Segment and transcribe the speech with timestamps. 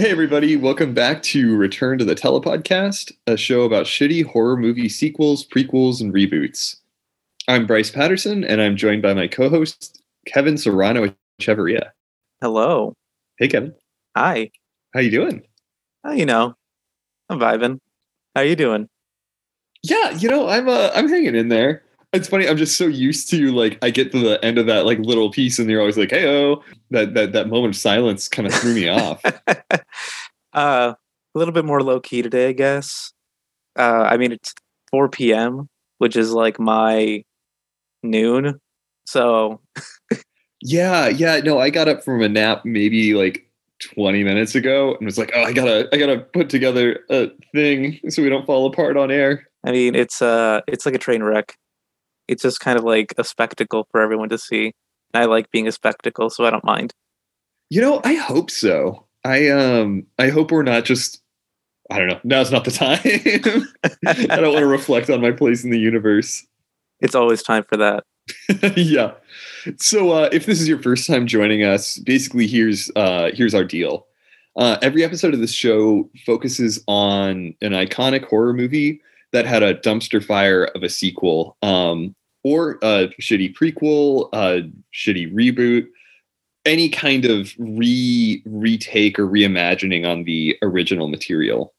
[0.00, 4.88] Hey, everybody, welcome back to Return to the Telepodcast, a show about shitty horror movie
[4.88, 6.76] sequels, prequels, and reboots.
[7.48, 11.90] I'm Bryce Patterson, and I'm joined by my co host, Kevin Serrano Echeverria.
[12.40, 12.94] Hello.
[13.38, 13.74] Hey, Kevin.
[14.16, 14.52] Hi.
[14.94, 15.42] How you doing?
[16.04, 16.54] Oh, you know,
[17.28, 17.80] I'm vibing.
[18.36, 18.88] How you doing?
[19.82, 21.82] Yeah, you know, I'm uh, I'm hanging in there.
[22.12, 22.48] It's funny.
[22.48, 25.32] I'm just so used to like I get to the end of that like little
[25.32, 28.54] piece, and you're always like, "Hey, oh!" That that that moment of silence kind of
[28.54, 29.20] threw me off.
[30.54, 30.94] Uh,
[31.34, 33.12] a little bit more low key today, I guess.
[33.76, 34.54] Uh, I mean, it's
[34.90, 37.22] 4 p.m., which is like my
[38.02, 38.60] noon.
[39.06, 39.60] So,
[40.62, 41.38] yeah, yeah.
[41.38, 43.48] No, I got up from a nap maybe like
[43.94, 48.00] 20 minutes ago and was like, "Oh, I gotta, I gotta put together a thing
[48.08, 51.22] so we don't fall apart on air." I mean, it's uh, it's like a train
[51.22, 51.56] wreck
[52.28, 54.72] it's just kind of like a spectacle for everyone to see.
[55.12, 56.92] And I like being a spectacle, so I don't mind.
[57.70, 59.06] You know, I hope so.
[59.28, 61.22] I um I hope we're not just
[61.90, 62.20] I don't know.
[62.24, 63.00] Now's not the time.
[64.06, 66.46] I don't want to reflect on my place in the universe.
[67.00, 68.04] It's always time for that.
[68.76, 69.12] yeah.
[69.76, 73.64] So uh, if this is your first time joining us, basically here's uh, here's our
[73.64, 74.06] deal.
[74.56, 79.00] Uh, every episode of this show focuses on an iconic horror movie
[79.32, 81.56] that had a dumpster fire of a sequel.
[81.62, 85.86] Um, or a shitty prequel, a shitty reboot,
[86.64, 91.74] any kind of re retake or reimagining on the original material.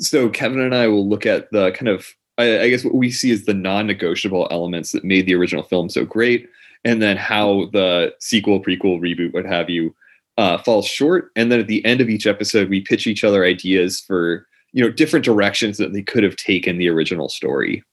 [0.00, 3.10] So Kevin and I will look at the kind of I, I guess what we
[3.10, 6.48] see is the non-negotiable elements that made the original film so great,
[6.84, 9.94] and then how the sequel, prequel, reboot, what have you,
[10.38, 11.30] uh, falls short.
[11.36, 14.82] And then at the end of each episode, we pitch each other ideas for you
[14.82, 17.84] know different directions that they could have taken the original story.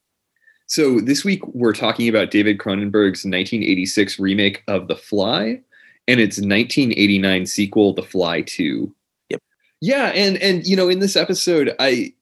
[0.68, 5.62] So this week we're talking about David Cronenberg's 1986 remake of The Fly
[6.10, 8.94] and its 1989 sequel The Fly 2.
[9.30, 9.42] Yep.
[9.80, 12.14] Yeah, and and you know in this episode I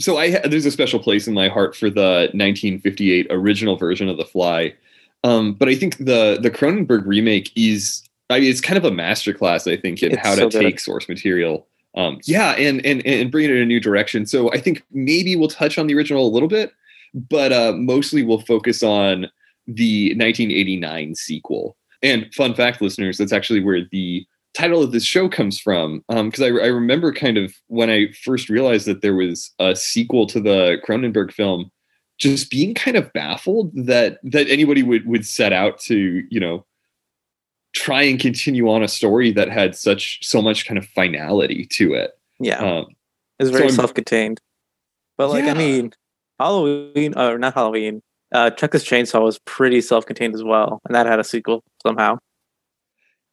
[0.00, 4.16] so I there's a special place in my heart for the 1958 original version of
[4.16, 4.74] The Fly.
[5.22, 8.90] Um, but I think the the Cronenberg remake is I mean, it's kind of a
[8.90, 13.04] masterclass I think in it's how to so take source material um, yeah and and
[13.06, 15.94] and bring it in a new direction so i think maybe we'll touch on the
[15.94, 16.72] original a little bit
[17.14, 19.28] but uh, mostly we'll focus on
[19.66, 21.76] the 1989 sequel.
[22.02, 26.04] And fun fact, listeners, that's actually where the title of this show comes from.
[26.08, 29.76] Because um, I, I remember kind of when I first realized that there was a
[29.76, 31.70] sequel to the Cronenberg film,
[32.18, 36.64] just being kind of baffled that that anybody would would set out to you know
[37.72, 41.94] try and continue on a story that had such so much kind of finality to
[41.94, 42.12] it.
[42.38, 42.86] Yeah, um,
[43.38, 44.40] it's very so self-contained.
[45.16, 45.52] But like, yeah.
[45.52, 45.92] I mean,
[46.42, 48.02] Halloween or not Halloween.
[48.32, 52.18] Uh, Texas Chainsaw was pretty self-contained as well, and that had a sequel somehow.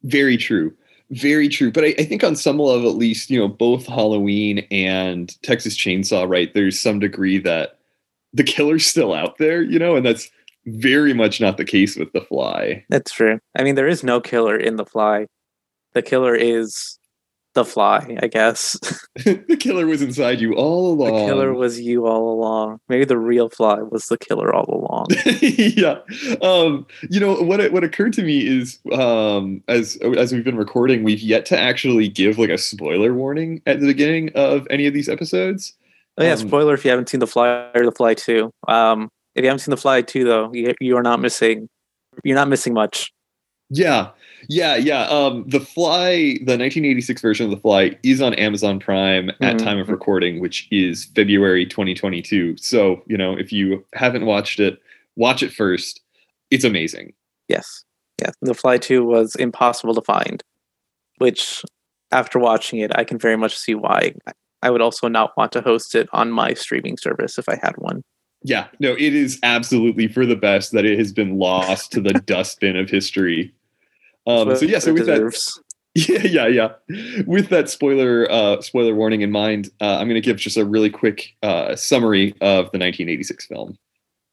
[0.03, 0.74] Very true,
[1.12, 1.72] very true.
[1.72, 5.78] But I, I think on some level, at least, you know, both Halloween and Texas
[5.78, 6.53] Chainsaw, right?
[6.53, 7.80] There's some degree that
[8.34, 10.30] the killer's still out there, you know, and that's
[10.66, 12.86] very much not the case with The Fly.
[12.90, 13.40] That's true.
[13.58, 15.26] I mean, there is no killer in The Fly.
[15.94, 16.98] The killer is
[17.55, 18.73] the fly, I guess.
[19.15, 21.13] the killer was inside you all along.
[21.13, 22.79] The killer was you all along.
[22.89, 25.07] Maybe the real fly was the killer all along.
[25.41, 25.99] yeah.
[26.41, 27.71] Um, you know what?
[27.71, 32.07] What occurred to me is, um, as as we've been recording, we've yet to actually
[32.07, 35.73] give like a spoiler warning at the beginning of any of these episodes.
[36.17, 38.51] Oh yeah, um, spoiler if you haven't seen the fly or the fly two.
[38.67, 41.69] Um, if you haven't seen the fly two, though, you, you are not missing.
[42.23, 43.11] You're not missing much.
[43.69, 44.09] Yeah,
[44.47, 45.03] yeah, yeah.
[45.03, 49.57] Um, the Fly, the 1986 version of The Fly, is on Amazon Prime at mm-hmm.
[49.57, 52.57] time of recording, which is February 2022.
[52.57, 54.79] So you know, if you haven't watched it,
[55.16, 56.01] watch it first.
[56.51, 57.13] It's amazing.
[57.47, 57.84] Yes,
[58.22, 58.34] yes.
[58.41, 60.43] The Fly 2 was impossible to find,
[61.17, 61.64] which
[62.11, 64.14] after watching it, I can very much see why.
[64.61, 67.75] I would also not want to host it on my streaming service if I had
[67.78, 68.03] one.
[68.43, 72.14] Yeah, no, it is absolutely for the best that it has been lost to the
[72.25, 73.53] dustbin of history.
[74.27, 75.59] Um, so yeah, so with deserves.
[75.95, 77.23] that, yeah, yeah, yeah.
[77.25, 80.66] With that spoiler uh, spoiler warning in mind, uh, I'm going to give just a
[80.66, 83.77] really quick uh, summary of the 1986 film.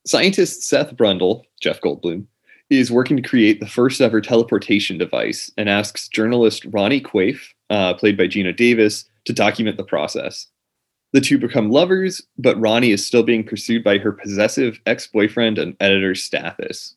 [0.07, 2.27] Scientist Seth Brundle, Jeff Goldblum,
[2.71, 7.95] is working to create the first ever teleportation device and asks journalist Ronnie Quaife, uh,
[7.95, 10.47] played by Geena Davis, to document the process.
[11.13, 15.59] The two become lovers, but Ronnie is still being pursued by her possessive ex boyfriend
[15.59, 16.95] and editor Stathis.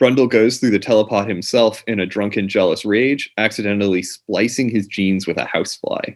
[0.00, 5.26] Brundle goes through the telepod himself in a drunken, jealous rage, accidentally splicing his genes
[5.26, 6.14] with a housefly.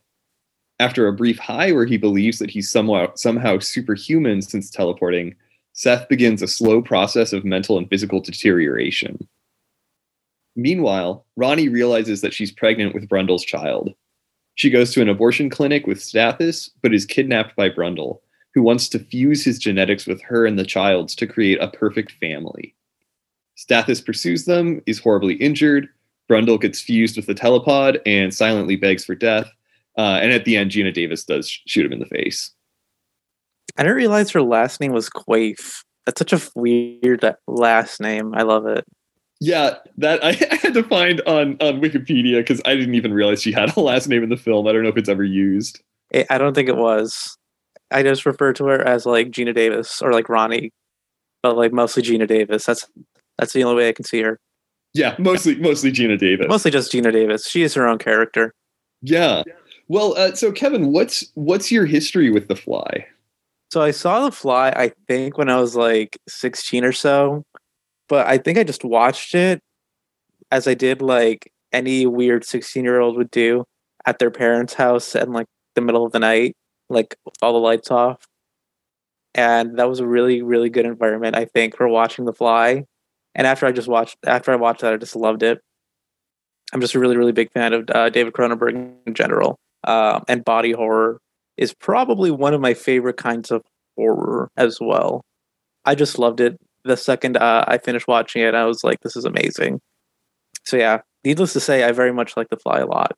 [0.78, 5.34] After a brief high where he believes that he's somehow, somehow superhuman since teleporting,
[5.72, 9.28] Seth begins a slow process of mental and physical deterioration.
[10.54, 13.94] Meanwhile, Ronnie realizes that she's pregnant with Brundle's child.
[14.54, 18.20] She goes to an abortion clinic with Stathis, but is kidnapped by Brundle,
[18.54, 22.12] who wants to fuse his genetics with her and the child's to create a perfect
[22.20, 22.74] family.
[23.62, 25.88] Stathis pursues them, is horribly injured.
[26.30, 29.50] Brundle gets fused with the telepod and silently begs for death.
[29.98, 32.50] Uh, and at the end, Geena Davis does shoot him in the face.
[33.76, 35.82] I didn't realize her last name was Quaife.
[36.06, 38.34] That's such a weird last name.
[38.34, 38.84] I love it.
[39.40, 43.52] Yeah, that I had to find on on Wikipedia because I didn't even realize she
[43.52, 44.66] had a last name in the film.
[44.66, 45.82] I don't know if it's ever used.
[46.30, 47.36] I don't think it was.
[47.90, 50.72] I just refer to her as like Geena Davis or like Ronnie,
[51.42, 52.66] but like mostly Geena Davis.
[52.66, 52.86] That's
[53.38, 54.38] that's the only way I can see her.
[54.94, 56.46] Yeah, mostly mostly Geena Davis.
[56.48, 57.48] Mostly just Geena Davis.
[57.48, 58.52] She is her own character.
[59.00, 59.42] Yeah.
[59.88, 63.06] Well, uh, so Kevin, what's what's your history with The Fly?
[63.70, 67.42] So I saw The Fly, I think, when I was like 16 or so,
[68.08, 69.60] but I think I just watched it
[70.50, 73.64] as I did like any weird 16 year old would do
[74.04, 76.54] at their parents' house in like the middle of the night,
[76.90, 78.26] like all the lights off.
[79.34, 82.84] And that was a really, really good environment, I think, for watching The Fly.
[83.34, 85.60] And after I just watched, after I watched that, I just loved it.
[86.72, 89.58] I'm just a really, really big fan of uh, David Cronenberg in general.
[89.84, 91.18] Uh, and body horror
[91.56, 93.62] is probably one of my favorite kinds of
[93.96, 95.22] horror as well.
[95.84, 96.56] I just loved it.
[96.84, 99.80] The second uh, I finished watching it, I was like, this is amazing.
[100.64, 103.12] So, yeah, needless to say, I very much like The Fly a lot.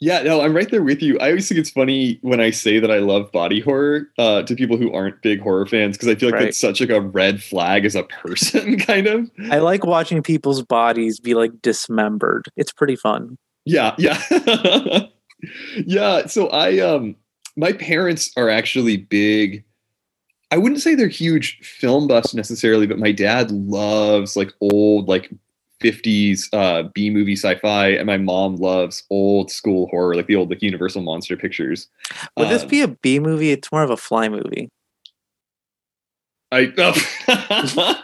[0.00, 1.18] Yeah, no, I'm right there with you.
[1.18, 4.54] I always think it's funny when I say that I love body horror uh, to
[4.54, 6.44] people who aren't big horror fans because I feel like right.
[6.46, 9.30] that's such like a red flag as a person, kind of.
[9.50, 12.48] I like watching people's bodies be like dismembered.
[12.56, 13.38] It's pretty fun.
[13.64, 14.20] Yeah, yeah,
[15.86, 16.26] yeah.
[16.26, 17.16] So I um
[17.56, 19.64] my parents are actually big.
[20.50, 25.30] I wouldn't say they're huge film buffs necessarily, but my dad loves like old, like
[25.84, 30.48] 50s uh, B movie sci-fi, and my mom loves old school horror, like the old
[30.50, 31.88] like Universal monster pictures.
[32.36, 33.50] Would um, this be a B movie?
[33.50, 34.70] It's more of a fly movie.
[36.50, 38.02] I oh.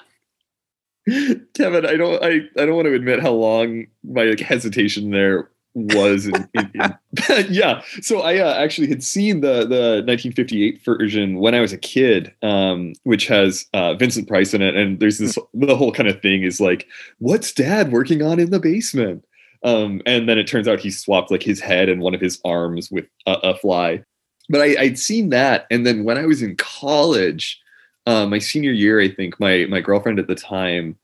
[1.56, 5.50] Kevin, I don't I, I don't want to admit how long my like, hesitation there
[5.75, 6.95] was in, in, in
[7.49, 11.79] yeah so i uh, actually had seen the the 1958 version when i was a
[11.79, 16.09] kid um, which has uh, vincent price in it and there's this the whole kind
[16.09, 16.87] of thing is like
[17.19, 19.25] what's dad working on in the basement?
[19.63, 22.41] Um, and then it turns out he swapped like his head and one of his
[22.45, 24.03] arms with a, a fly.
[24.49, 27.61] But I, i'd seen that and then when i was in college
[28.07, 30.99] uh, my senior year i think my my girlfriend at the time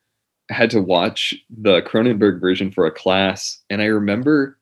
[0.48, 3.60] had to watch the Cronenberg version for a class.
[3.68, 4.58] And I remember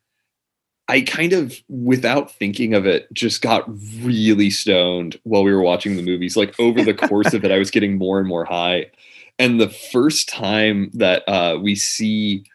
[0.87, 3.63] I kind of, without thinking of it, just got
[4.03, 6.37] really stoned while we were watching the movies.
[6.37, 8.91] Like over the course of it, I was getting more and more high.
[9.39, 12.45] And the first time that uh, we see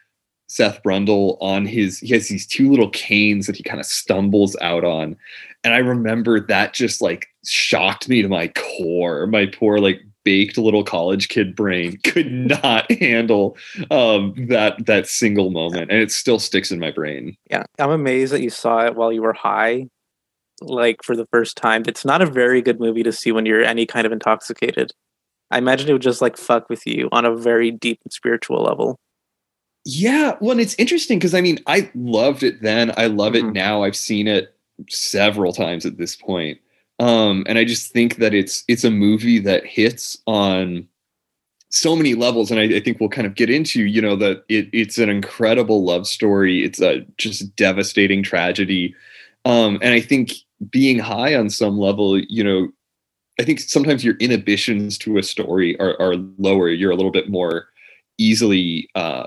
[0.47, 4.55] Seth Brundle on his, he has these two little canes that he kind of stumbles
[4.61, 5.17] out on.
[5.63, 9.27] And I remember that just like shocked me to my core.
[9.27, 13.57] My poor, like, baked little college kid brain could not handle
[13.89, 17.35] um, that that single moment, and it still sticks in my brain.
[17.49, 19.87] Yeah, I'm amazed that you saw it while you were high,
[20.61, 21.83] like for the first time.
[21.87, 24.91] It's not a very good movie to see when you're any kind of intoxicated.
[25.49, 28.63] I imagine it would just like fuck with you on a very deep and spiritual
[28.63, 28.97] level.
[29.83, 32.93] Yeah, well, it's interesting because I mean, I loved it then.
[32.97, 33.49] I love mm-hmm.
[33.49, 33.83] it now.
[33.83, 34.55] I've seen it
[34.89, 36.59] several times at this point.
[37.01, 40.87] Um, and I just think that it's it's a movie that hits on
[41.69, 44.43] so many levels, and I, I think we'll kind of get into you know that
[44.49, 46.63] it, it's an incredible love story.
[46.63, 48.93] It's a just devastating tragedy,
[49.45, 50.33] um, and I think
[50.69, 52.71] being high on some level, you know,
[53.39, 56.69] I think sometimes your inhibitions to a story are, are lower.
[56.69, 57.67] You're a little bit more
[58.19, 59.25] easily uh,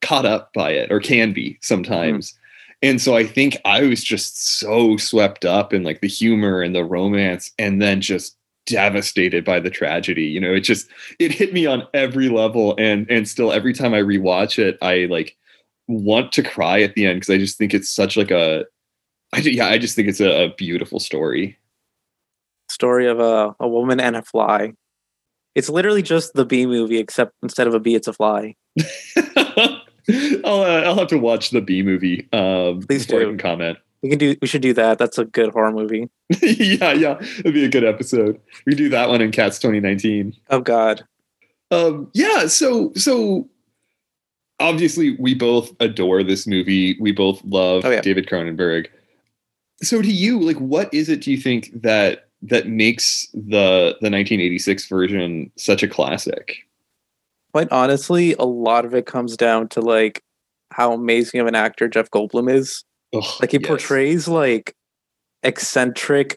[0.00, 2.30] caught up by it, or can be sometimes.
[2.30, 2.38] Mm
[2.84, 6.74] and so i think i was just so swept up in like the humor and
[6.74, 8.36] the romance and then just
[8.66, 10.88] devastated by the tragedy you know it just
[11.18, 12.74] it hit me on every level.
[12.78, 15.36] And and still every time i rewatch it i like
[15.86, 18.64] want to cry at the end because i just think it's such like a
[19.34, 21.58] I, yeah i just think it's a, a beautiful story.
[22.70, 24.72] Story of a, a woman and a fly.
[25.54, 28.56] It's literally just the bee movie except instead of a bee it's a fly
[30.44, 32.28] I'll uh, I'll have to watch the B movie.
[32.32, 33.20] Um, Please do.
[33.20, 33.78] I can comment.
[34.02, 34.36] We can do.
[34.42, 34.98] We should do that.
[34.98, 36.10] That's a good horror movie.
[36.42, 38.38] yeah, yeah, it'd be a good episode.
[38.66, 40.36] We do that one in Cats 2019.
[40.50, 41.04] Oh God.
[41.70, 42.10] Um.
[42.12, 42.46] Yeah.
[42.46, 43.48] So so.
[44.60, 46.96] Obviously, we both adore this movie.
[47.00, 48.00] We both love oh, yeah.
[48.00, 48.86] David Cronenberg.
[49.82, 51.22] So, to you, like, what is it?
[51.22, 56.68] Do you think that that makes the the 1986 version such a classic?
[57.54, 60.20] Quite honestly, a lot of it comes down to like
[60.72, 62.82] how amazing of an actor Jeff Goldblum is.
[63.12, 63.68] Like he yes.
[63.68, 64.74] portrays like
[65.44, 66.36] eccentric,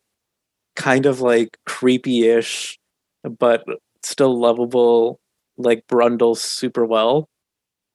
[0.76, 2.78] kind of like creepy-ish,
[3.24, 3.64] but
[4.04, 5.20] still lovable,
[5.58, 7.28] like Brundle super well.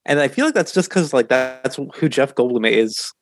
[0.05, 3.13] And I feel like that's just because like that's who Jeff Goldblum is.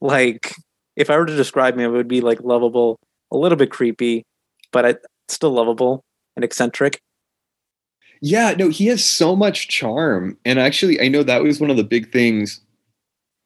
[0.00, 0.54] Like,
[0.96, 2.98] if I were to describe him, it would be like lovable,
[3.30, 4.24] a little bit creepy,
[4.72, 4.94] but I,
[5.28, 6.04] still lovable
[6.36, 7.02] and eccentric.
[8.20, 10.36] Yeah, no, he has so much charm.
[10.44, 12.60] And actually, I know that was one of the big things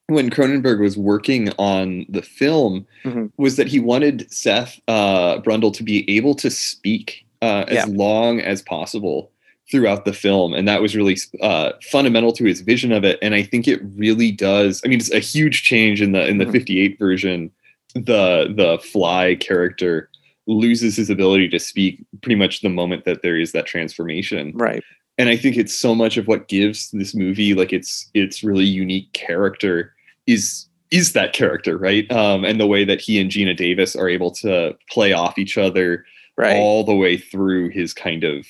[0.08, 3.30] when Cronenberg was working on the film Mhm.
[3.38, 7.84] was that he wanted Seth uh, Brundle to be able to speak uh, as Yeah.
[7.88, 9.30] long as possible
[9.70, 13.18] throughout the film, and that was really uh, fundamental to his vision of it.
[13.22, 14.82] And I think it really does.
[14.84, 16.52] I mean, it's a huge change in the in the Mhm.
[16.52, 17.50] '58 version.
[17.94, 20.09] The the Fly character
[20.50, 24.82] loses his ability to speak pretty much the moment that there is that transformation Right.
[25.16, 28.64] and i think it's so much of what gives this movie like its its really
[28.64, 29.94] unique character
[30.26, 34.08] is is that character right um and the way that he and geena davis are
[34.08, 36.04] able to play off each other
[36.36, 36.56] Right.
[36.56, 38.46] all the way through his kind of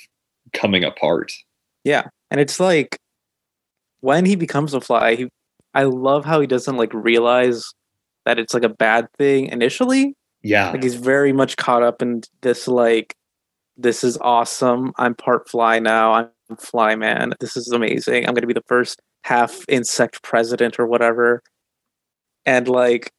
[0.54, 1.32] coming apart
[1.84, 2.04] Yeah.
[2.30, 2.96] and it's like
[4.00, 5.28] when he becomes a fly he
[5.74, 7.62] i love how he doesn't like realize
[8.26, 10.70] that it's like a bad thing initially yeah.
[10.70, 13.14] Like he's very much caught up in this like
[13.76, 14.92] this is awesome.
[14.98, 16.12] I'm part fly now.
[16.12, 17.34] I'm fly man.
[17.40, 18.26] This is amazing.
[18.26, 21.42] I'm going to be the first half insect president or whatever.
[22.46, 23.12] And like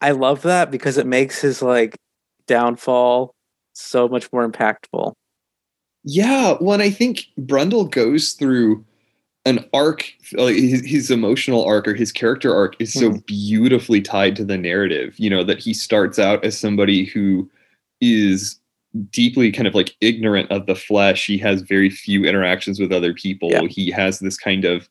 [0.00, 1.96] i love that because it makes his like
[2.46, 3.34] downfall
[3.72, 5.12] so much more impactful.
[6.04, 8.84] Yeah, well, and I think Brundle goes through
[9.48, 13.26] an arc, like his, his emotional arc or his character arc is so Mhm.
[13.26, 15.14] beautifully tied to the narrative.
[15.16, 17.50] You know that he starts out as somebody who
[18.00, 18.58] is
[19.10, 21.26] deeply kind of like ignorant of the flesh.
[21.26, 23.50] He has very few interactions with other people.
[23.50, 23.66] Yeah.
[23.68, 24.88] He has this kind of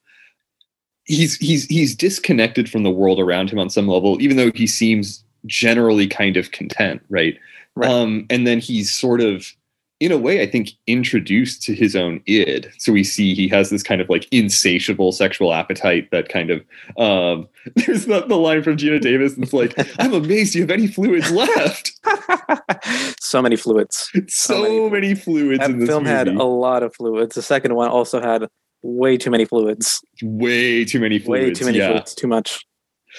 [1.06, 4.68] he's he's he's disconnected from the world around him on some level, even though he
[4.68, 7.38] seems generally kind of content, right?
[7.76, 7.90] Right.
[7.90, 9.54] Um, and then he's sort of
[10.00, 12.72] in a way, I think, introduced to his own id.
[12.78, 16.64] So we see he has this kind of like insatiable sexual appetite that kind of
[16.98, 20.88] um there's the, the line from Geena Davis that's like, I'm amazed you have any
[20.88, 21.92] fluids left.
[23.20, 26.16] so many fluids so many- many fluids that in this film movie.
[26.16, 28.48] had a lot of fluids the second one also had
[28.84, 31.50] way too many fluids way too many fluids.
[31.50, 31.90] way too many yeah.
[31.90, 32.66] fluids too much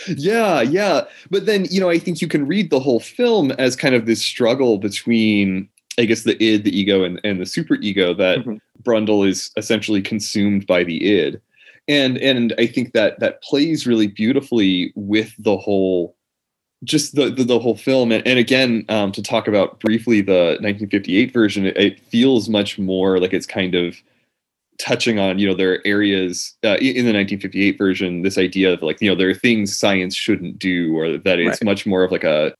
[0.06, 1.02] Yeah, yeah.
[1.30, 4.06] But then, you know, I think you can read the whole film as kind of
[4.06, 5.68] this struggle between,
[5.98, 8.60] I guess, the id, the ego, and, and the super ego that Mhm.
[8.82, 11.40] Brundle is essentially consumed by the id.
[11.88, 16.14] And and I think that that plays really beautifully with the whole
[16.84, 20.58] just the the, the whole film and, and again um, to talk about briefly the
[20.60, 23.96] 1958 version it, it feels much more like it's kind of
[24.78, 28.80] touching on you know there are areas uh, in the 1958 version this idea of
[28.82, 31.64] like you know there are things science shouldn't do or that it's Right.
[31.64, 32.54] much more of like a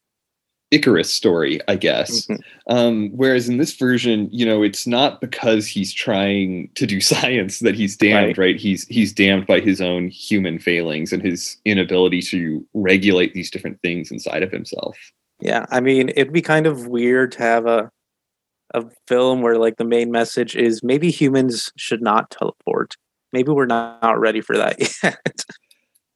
[0.70, 2.38] icarus story i guess Mhm.
[2.68, 7.60] um, whereas in this version you know it's not because he's trying to do science
[7.60, 12.20] that he's damned right, he's he's damned by his own human failings and his inability
[12.22, 14.96] to regulate these different things inside of himself
[15.40, 17.90] Yeah, I mean, it'd be kind of weird to have a
[18.74, 22.96] a film where like the main message is maybe humans should not teleport.
[23.32, 25.44] Maybe we're not ready for that yet.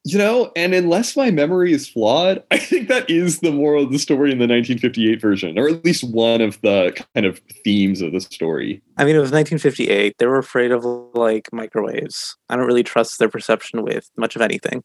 [0.05, 3.93] You know, and unless my memory is flawed, I think that is the moral of
[3.93, 8.01] the story in the 1958 version, or at least one of the kind of themes
[8.03, 8.83] of the story.
[8.97, 10.17] I mean, it was 1958.
[10.19, 12.37] They were afraid of like microwaves.
[12.49, 14.83] I don't really trust their perception with much of anything.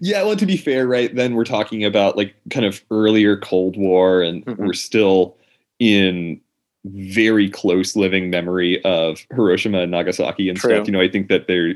[0.00, 3.76] Yeah, well, to be fair, right, then we're talking about like kind of earlier Cold
[3.76, 4.56] War, and Mhm.
[4.58, 5.36] we're still
[5.78, 6.40] in
[6.86, 10.70] very close living memory of Hiroshima and Nagasaki and True.
[10.74, 10.86] stuff.
[10.86, 11.74] You know, I think that there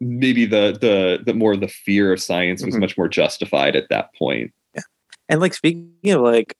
[0.00, 2.80] maybe the the the more the fear of science was Mhm.
[2.80, 4.52] much more justified at that point.
[4.74, 4.82] Yeah.
[5.28, 6.54] And like speaking of like,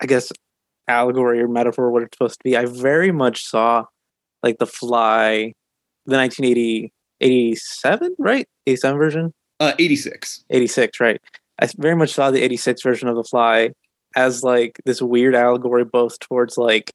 [0.00, 0.32] I guess
[0.88, 3.84] allegory or metaphor, what it's supposed to be, I very much saw
[4.42, 5.52] like the Fly,
[6.06, 8.46] the 1980, 87, right?
[8.66, 9.34] 87 version?
[9.60, 10.44] Uh, 86.
[10.50, 11.20] 86, right?
[11.58, 13.70] I very much saw the 86 version of The Fly
[14.14, 16.92] as like this weird allegory both towards like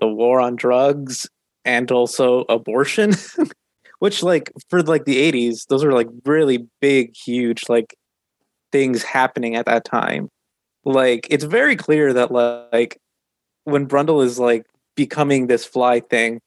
[0.00, 1.28] the war on drugs
[1.64, 3.12] and also abortion,
[3.98, 7.94] which like for like the 80s, those are like really big, huge like
[8.72, 10.28] things happening at that time.
[10.84, 12.98] Like it's very clear that like
[13.64, 16.40] when Brundle is like becoming this fly thing,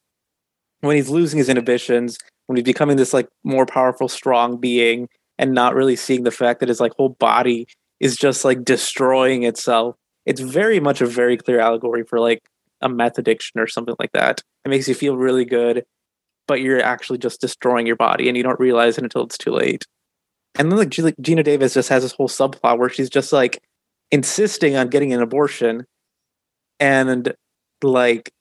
[0.81, 5.53] when he's losing his inhibitions, when he's becoming this like more powerful, strong being, and
[5.53, 7.67] not really seeing the fact that his like whole body
[7.99, 9.95] is just like destroying itself.
[10.25, 12.41] It's very much a very clear allegory for like
[12.81, 14.41] a meth addiction or something like that.
[14.65, 15.83] It makes you feel really good,
[16.49, 19.51] but you're actually just destroying your body and you don't realize it until it's too
[19.51, 19.85] late.
[20.55, 23.61] And then like Geena Davis just has this whole subplot where she's just like
[24.11, 25.85] insisting on getting an abortion,
[26.79, 27.33] and
[27.83, 28.31] like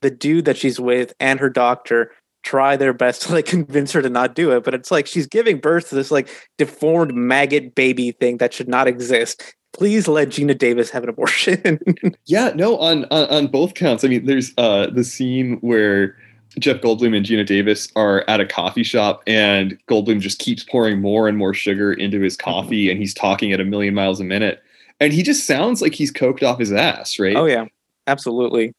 [0.00, 2.10] the dude that she's with and her doctor
[2.42, 5.26] try their best to like convince her to not do it but it's like she's
[5.26, 10.28] giving birth to this like deformed maggot baby thing that should not exist please let
[10.28, 11.78] Geena Davis have an abortion.
[12.26, 14.02] yeah, no, on, on, on both counts.
[14.02, 16.16] I mean, there's uh the scene where
[16.58, 21.00] Jeff Goldblum and Geena Davis are at a coffee shop, and Goldblum just keeps pouring
[21.00, 24.24] more and more sugar into his coffee, and he's talking at a million miles a
[24.24, 24.62] minute,
[25.00, 27.36] and he just sounds like he's coked off his ass, right?
[27.36, 27.66] Oh yeah,
[28.06, 28.72] absolutely.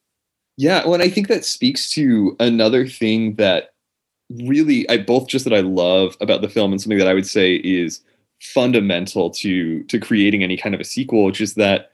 [0.57, 3.69] Yeah, well, and I think that speaks to another thing that
[4.29, 7.27] really I both just that I love about the film and something that I would
[7.27, 8.01] say is
[8.41, 11.91] fundamental to to creating any kind of a sequel, which is that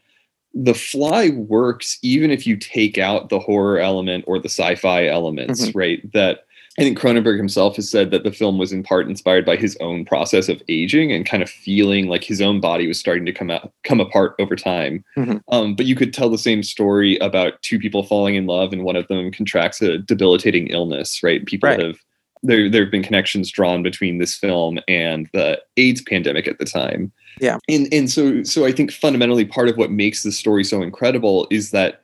[0.56, 5.68] the fly works even if you take out the horror element or the sci-fi elements,
[5.68, 5.78] mm-hmm.
[5.78, 6.14] right?
[6.14, 6.46] That
[6.78, 9.78] I think Cronenberg himself has said that the film was in part inspired by his
[9.80, 13.32] own process of aging and kind of feeling like his own body was starting to
[13.32, 15.04] come out, come apart over time.
[15.18, 15.38] Mm-hmm.
[15.50, 18.84] Um, but you could tell the same story about two people falling in love and
[18.84, 21.46] one of them contracts a debilitating illness, right?
[21.46, 21.80] People right.
[21.80, 21.98] have
[22.46, 26.66] there there have been connections drawn between this film and the AIDS pandemic at the
[26.66, 27.12] time.
[27.40, 27.58] Yeah.
[27.68, 31.48] And and so so I think fundamentally part of what makes the story so incredible
[31.50, 32.02] is that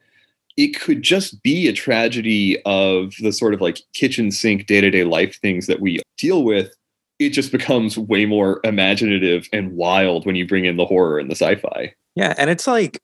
[0.57, 5.39] it could just be a tragedy of the sort of like kitchen sink day-to-day life
[5.39, 6.75] things that we deal with.
[7.19, 11.29] It just becomes way more imaginative and wild when you bring in the horror and
[11.29, 11.93] the sci-fi.
[12.15, 12.99] Yeah, and it's like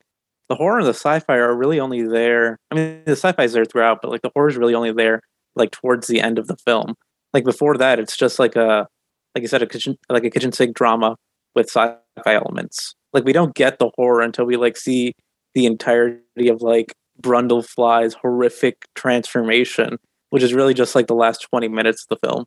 [0.50, 2.58] the horror and the sci-fi are really only there.
[2.72, 5.22] I mean, the sci-fi is there throughout, but like the horror is really only there
[5.56, 6.96] like towards the end of the film.
[7.38, 8.88] Like before that, it's just like a,
[9.36, 11.16] like you said, a kitchen, like a kitchen sink drama
[11.54, 12.96] with sci-fi elements.
[13.14, 15.14] Like we don't get the horror until we like see
[15.54, 20.00] the entirety of like Brundlefly's horrific transformation,
[20.32, 22.46] which is really just like the last twenty minutes of the film.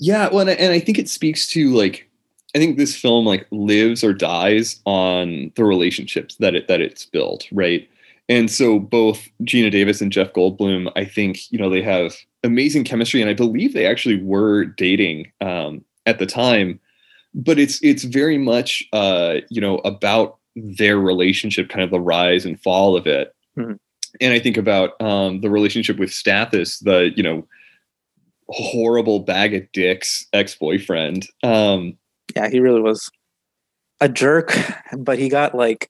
[0.00, 2.10] Yeah, well, and I, and I think it speaks to like
[2.56, 7.06] I think this film like lives or dies on the relationships that it that it's
[7.06, 7.88] built, right?
[8.28, 12.84] And so both Geena Davis and Jeff Goldblum, I think, you know, they have amazing
[12.84, 16.80] chemistry, and I believe they actually were dating um, at the time.
[17.34, 22.44] But it's it's very much uh, you know about their relationship, kind of the rise
[22.44, 23.34] and fall of it.
[23.56, 23.74] Mm-hmm.
[24.20, 27.46] And I think about um, the relationship with Stathis, the you know
[28.48, 31.26] horrible bag of dicks ex boyfriend.
[31.42, 31.96] Um,
[32.36, 33.10] yeah, he really was
[34.00, 34.54] a jerk,
[34.98, 35.88] but he got like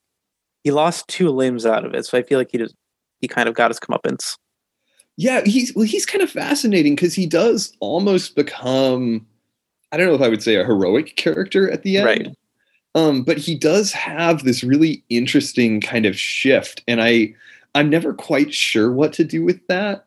[0.62, 2.74] he lost two limbs out of it, so I feel like he just
[3.20, 4.36] he kind of got his comeuppance.
[5.16, 9.26] Yeah, he's well, he's kind of fascinating because he does almost become
[9.92, 12.06] I don't know if I would say a heroic character at the end.
[12.06, 12.36] Right.
[12.94, 17.34] Um, but he does have this really interesting kind of shift, and I
[17.74, 20.06] I'm never quite sure what to do with that.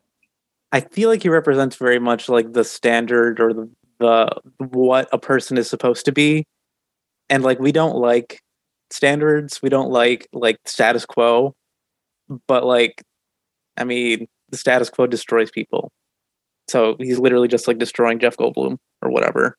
[0.72, 5.18] I feel like he represents very much like the standard or the, the what a
[5.18, 6.46] person is supposed to be,
[7.30, 8.40] and like we don't like
[8.92, 9.62] standards.
[9.62, 11.56] We don't like like status quo,
[12.48, 13.02] but like,
[13.78, 15.92] I mean, the status quo destroys people.
[16.68, 19.58] So he's literally just like destroying Jeff Goldblum or whatever.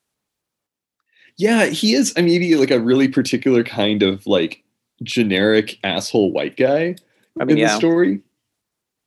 [1.38, 2.12] Yeah, he is.
[2.16, 4.62] I mean, maybe like a really particular kind of like
[5.02, 6.96] generic asshole white guy
[7.38, 7.72] I mean, in yeah.
[7.72, 8.20] the story.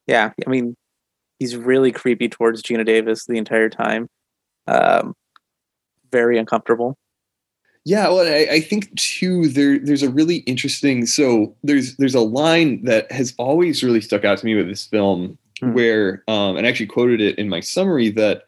[0.08, 0.76] Yeah, I mean,
[1.40, 4.08] he's really creepy towards Geena Davis the entire time.
[4.68, 5.14] Um,
[6.12, 6.98] very uncomfortable.
[7.86, 12.20] Yeah, well, I, I, think too there there's a really interesting so there's there's a
[12.20, 15.74] line that has always really stuck out to me with this film mm.
[15.74, 18.44] where um and I actually quoted it in my summary that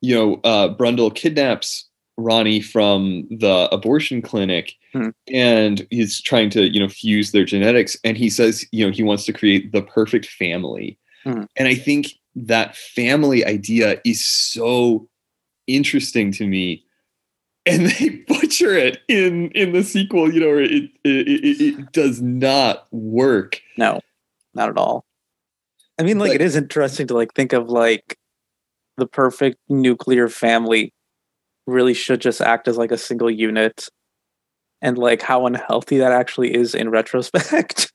[0.00, 5.12] you know uh Brundle kidnaps Ronnie from the abortion clinic mm.
[5.28, 9.02] and he's trying to you know fuse their genetics and he says you know he
[9.02, 11.46] wants to create the perfect family mm.
[11.56, 15.08] and I think that family idea is so
[15.66, 16.84] interesting to me
[17.66, 22.20] and they butcher it in in the sequel you know it it, it, it does
[22.20, 24.00] not work no
[24.54, 25.04] not at all
[26.02, 28.16] i mean like but, it is interesting to like think of like
[28.96, 30.92] the perfect nuclear family
[31.66, 33.88] really should just act as like a single unit
[34.80, 37.92] and like how unhealthy that actually is in retrospect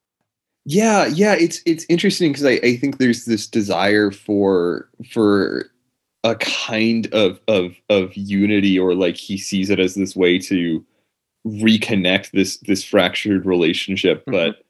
[0.64, 5.70] yeah yeah it's it's interesting because I, I think there's this desire for for
[6.24, 10.84] a kind of of of unity or like he sees it as this way to
[11.46, 14.32] reconnect this this fractured relationship mm-hmm.
[14.32, 14.65] but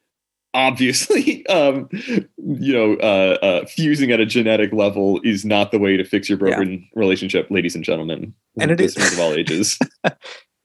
[0.57, 5.97] obviously um you know uh, uh fusing at a genetic level is not the way
[5.97, 6.79] to fix your broken yeah.
[6.95, 9.79] relationship ladies and gentlemen and it is of all ages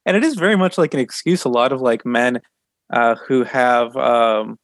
[0.05, 2.41] and it is very much like an excuse a lot of like men
[2.91, 4.57] uh who have um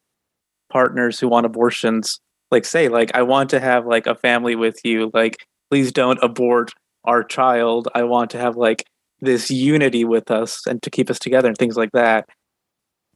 [0.71, 4.79] partners who want abortions like say like i want to have like a family with
[4.83, 5.37] you like
[5.69, 6.71] please don't abort
[7.07, 7.87] our child.
[7.95, 8.85] I want to have like
[9.21, 12.27] this unity with us and to keep us together and things like that.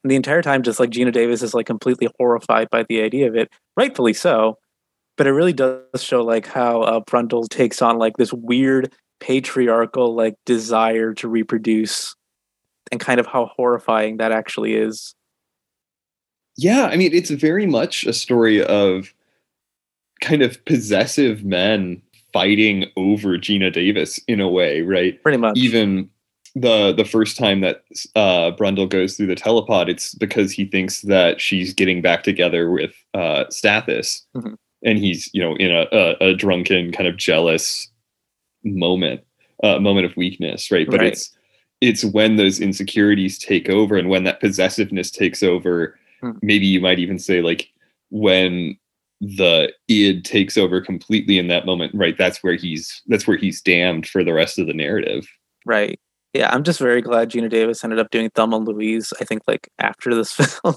[0.03, 3.27] And the entire time, just like Geena Davis is like completely horrified by the idea
[3.27, 4.57] of it, rightfully so.
[5.17, 10.15] But it really does show like how uh, Brundle takes on like this weird patriarchal
[10.15, 12.15] like desire to reproduce,
[12.91, 15.13] and kind of how horrifying that actually is.
[16.57, 19.13] Yeah, I mean, it's very much a story of
[20.21, 22.01] kind of possessive men
[22.33, 25.21] fighting over Geena Davis in a way, right?
[25.21, 25.57] Pretty much.
[25.57, 26.09] Even
[26.55, 27.83] the the first time that
[28.15, 32.69] uh, Brundle goes through the telepod, it's because he thinks that she's getting back together
[32.71, 34.55] with uh, Stathis, Mhm.
[34.83, 37.89] and he's you know in a, a, a drunken kind of jealous
[38.63, 39.21] moment,
[39.63, 40.87] uh, moment of weakness, right?
[40.89, 41.11] But Right.
[41.13, 41.35] it's
[41.79, 45.97] it's when those insecurities take over, and when that possessiveness takes over.
[46.21, 46.31] Hmm.
[46.43, 47.69] Maybe you might even say like
[48.09, 48.77] when
[49.21, 53.61] the id takes over completely in that moment right that's where he's that's where he's
[53.61, 55.27] damned for the rest of the narrative
[55.63, 55.99] Right.
[56.33, 59.11] Yeah, I'm just very glad Geena Davis ended up doing Thelma and Louise.
[59.19, 60.75] I think like after this film,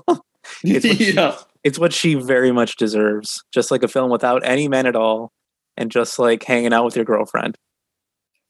[0.64, 3.42] It's what she- yeah it's what she very much deserves.
[3.52, 5.32] Just like a film without any men at all,
[5.78, 7.56] and just like hanging out with your girlfriend.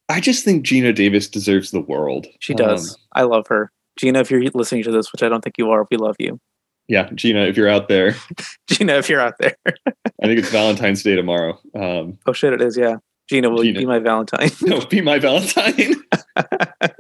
[0.09, 2.91] i just think geena davis deserves the world She does.
[2.95, 3.71] Um, I love her.
[4.01, 6.41] Geena, if you're listening to this, which I don't think you are, we love you.
[6.89, 8.13] yeah geena if you're out there
[8.71, 9.55] Geena, if you're out there.
[9.87, 12.77] i think it's valentine's day tomorrow um Oh shit, it is.
[12.77, 12.97] Yeah.
[13.31, 14.51] Geena, will you be my Valentine?
[14.63, 15.95] no be my valentine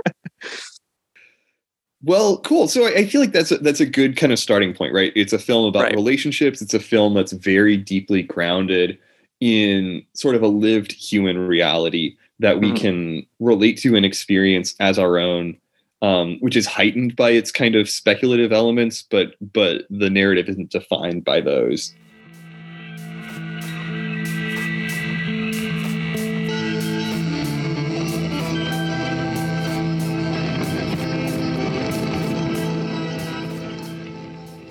[2.03, 4.75] well cool so I, I feel like that's a, that's a good kind of starting
[4.75, 5.95] point right it's a film about Right.
[5.95, 8.99] relationships it's a film that's very deeply grounded
[9.41, 12.77] in sort of a lived human reality that we Mhm.
[12.81, 15.57] can relate to and experience as our own
[16.03, 20.71] um, which is heightened by its kind of speculative elements but but the narrative isn't
[20.71, 21.95] defined by those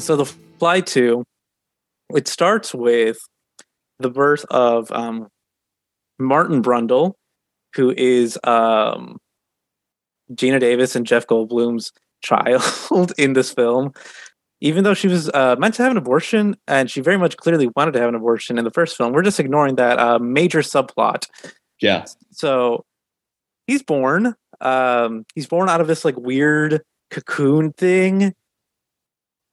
[0.04, 1.24] So the Fly 2,
[2.14, 3.20] it starts with
[4.00, 5.30] the birth of um,
[6.20, 7.14] Martin Brundle,
[7.76, 9.18] who is um,
[10.34, 13.94] Geena Davis and Jeff Goldblum's child in this film.
[14.60, 17.70] Even though she was uh, meant to have an abortion, and she very much clearly
[17.74, 20.60] wanted to have an abortion in the first film, we're just ignoring that uh, major
[20.60, 21.28] subplot.
[21.80, 22.84] yeah So
[23.68, 24.36] he's born.
[24.60, 28.34] Um, he's born out of this like weird cocoon thing.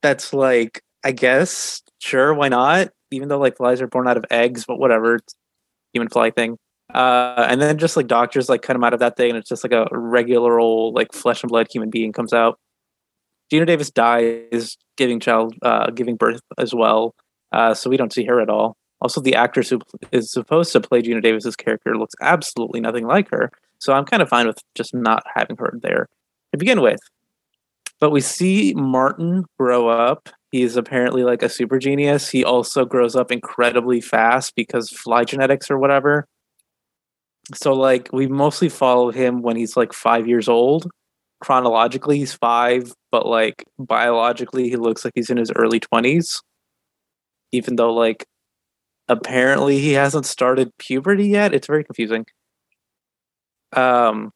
[0.03, 2.91] That's like, I guess, sure, why not?
[3.11, 5.19] Even though like flies are born out of eggs, but whatever,
[5.93, 6.57] human fly thing.
[6.93, 9.49] Uh, and then just like doctors like cut him out of that thing, and it's
[9.49, 12.59] just like a regular old like flesh and blood human being comes out.
[13.53, 17.15] Geena Davis dies giving child, uh, giving birth as well.
[17.53, 18.77] Uh, so we don't see her at all.
[19.01, 19.81] Also, the actress who
[20.13, 23.51] is supposed to play Geena Davis's character looks absolutely nothing like her.
[23.79, 26.07] So I'm kind of fine with just not having her there
[26.53, 27.01] to begin with.
[28.01, 30.31] But we see Martin grow up.
[30.51, 32.29] He's apparently like a super genius.
[32.29, 36.27] He also grows up incredibly fast because fly genetics or whatever.
[37.55, 40.91] So like we mostly follow him when he's like five years old.
[41.41, 46.43] Chronologically, he's five, but like biologically, he looks like he's in his early twenties.
[47.53, 48.25] Even though like
[49.09, 51.55] apparently he hasn't started puberty yet.
[51.55, 52.25] It's very confusing.
[53.73, 54.33] Um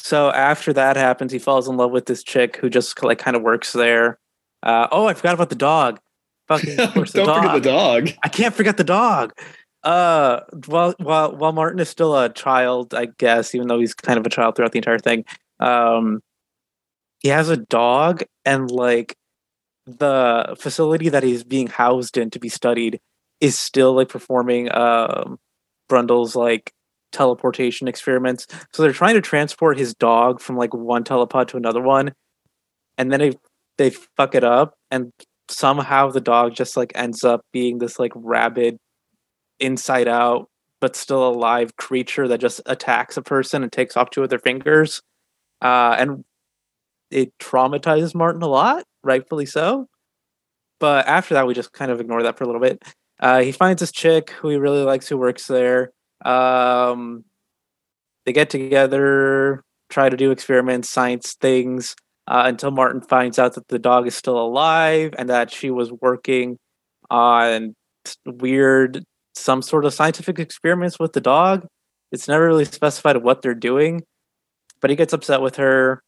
[0.00, 3.36] so after that happens, he falls in love with this chick who just like kind
[3.36, 4.18] of works there.
[4.62, 6.00] Uh, oh, I forgot about the dog.
[6.46, 9.32] Fucking course, the don't forget the dog I can't forget the dog.
[9.82, 14.18] Uh, while while while Martin is still a child, I guess, even though he's kind
[14.18, 15.24] of a child throughout the entire thing,
[15.60, 16.22] um,
[17.20, 19.16] he has a dog, and like
[19.86, 23.00] the facility that he's being housed in to be studied
[23.40, 25.38] is still like performing um
[25.88, 26.72] Brundle's like
[27.12, 28.46] teleportation experiments.
[28.72, 32.12] So they're trying to transport his dog from like one telepod to another one,
[32.96, 33.38] and then they
[33.76, 35.12] they fuck it up, and
[35.48, 38.78] somehow the dog just like ends up being this like rabid,
[39.60, 40.48] inside out
[40.80, 44.38] but still alive creature that just attacks a person and takes off two of their
[44.38, 45.02] fingers,
[45.62, 46.24] uh, and
[47.10, 49.86] it traumatizes Martin a lot, rightfully so.
[50.78, 52.82] But after that, we just kind of ignore that for a little bit.
[53.18, 55.90] Uh, he finds this chick who he really likes who works there.
[56.24, 57.24] Um,
[58.26, 63.68] they get together, try to do experiments, science things, uh, until Martin finds out that
[63.68, 66.58] the dog is still alive and that she was working
[67.10, 67.74] on
[68.26, 69.02] weird,
[69.34, 71.66] some sort of scientific experiments with the dog.
[72.12, 74.02] It's never really specified what they're doing,
[74.80, 76.02] but he gets upset with her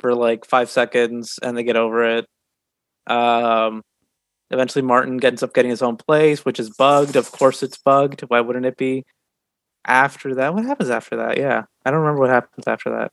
[0.00, 2.26] for like five seconds and they get over it.
[3.06, 3.82] Um,
[4.54, 7.16] eventually, Martin ends up getting his own place, which is bugged.
[7.16, 8.22] Of course, it's bugged.
[8.22, 9.04] Why wouldn't it be?
[9.86, 11.36] after that, what happens after that?
[11.36, 13.12] Yeah, I don't remember what happens after that.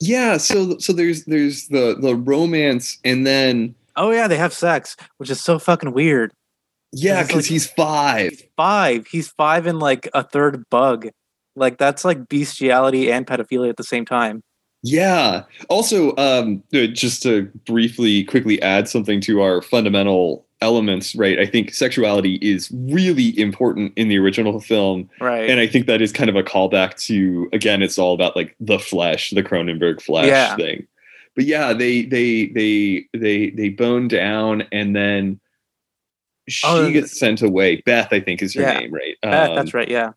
[0.00, 4.96] Yeah, so so there's there's the the romance, and then Oh yeah, they have sex,
[5.16, 6.32] which is so fucking weird.
[6.92, 8.30] yeah, because like- he's five.
[8.32, 9.06] He's five.
[9.06, 11.08] He's five and like a third bug.
[11.56, 14.42] Like that's like bestiality and pedophilia at the same time.
[14.82, 15.44] Yeah.
[15.68, 21.38] Also, um, uh, just to briefly, quickly add something to our fundamental elements, right?
[21.38, 25.48] I think sexuality is really important in the original film, Right.
[25.48, 28.54] and I think that is kind of a callback to again, it's all about like
[28.60, 30.56] the flesh, the Cronenberg flesh Yeah.
[30.56, 30.86] thing.
[31.34, 35.40] But yeah, they they they they they bone down, and then
[36.48, 37.76] she Oh, gets sent away.
[37.86, 38.80] Beth, I think, is her Yeah.
[38.80, 39.16] name, right?
[39.22, 39.88] That- Um, that's right.
[39.88, 40.12] Yeah.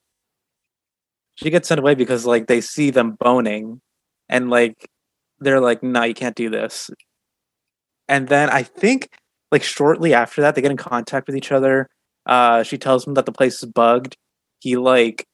[1.36, 3.82] She gets sent away because like they see them boning,
[4.30, 4.90] and like
[5.40, 6.90] they're like, "No, you can't do this."
[8.10, 9.10] And then I think
[9.54, 11.88] like shortly after that, they get in contact with each other.
[12.26, 14.18] Uh, she tells him that the place is bugged.
[14.60, 15.28] He like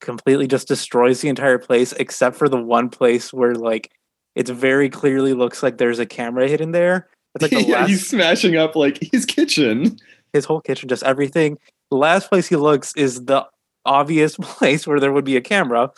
[0.00, 3.90] completely just destroys the entire place except for the one place where like
[4.34, 7.08] it's very clearly looks like there's a camera hidden there.
[7.34, 9.98] It's like the yeah, last he's smashing up like his kitchen.
[10.32, 11.58] his whole kitchen, just everything.
[11.90, 13.46] The last place he looks is the
[13.84, 15.90] obvious place where there would be a camera.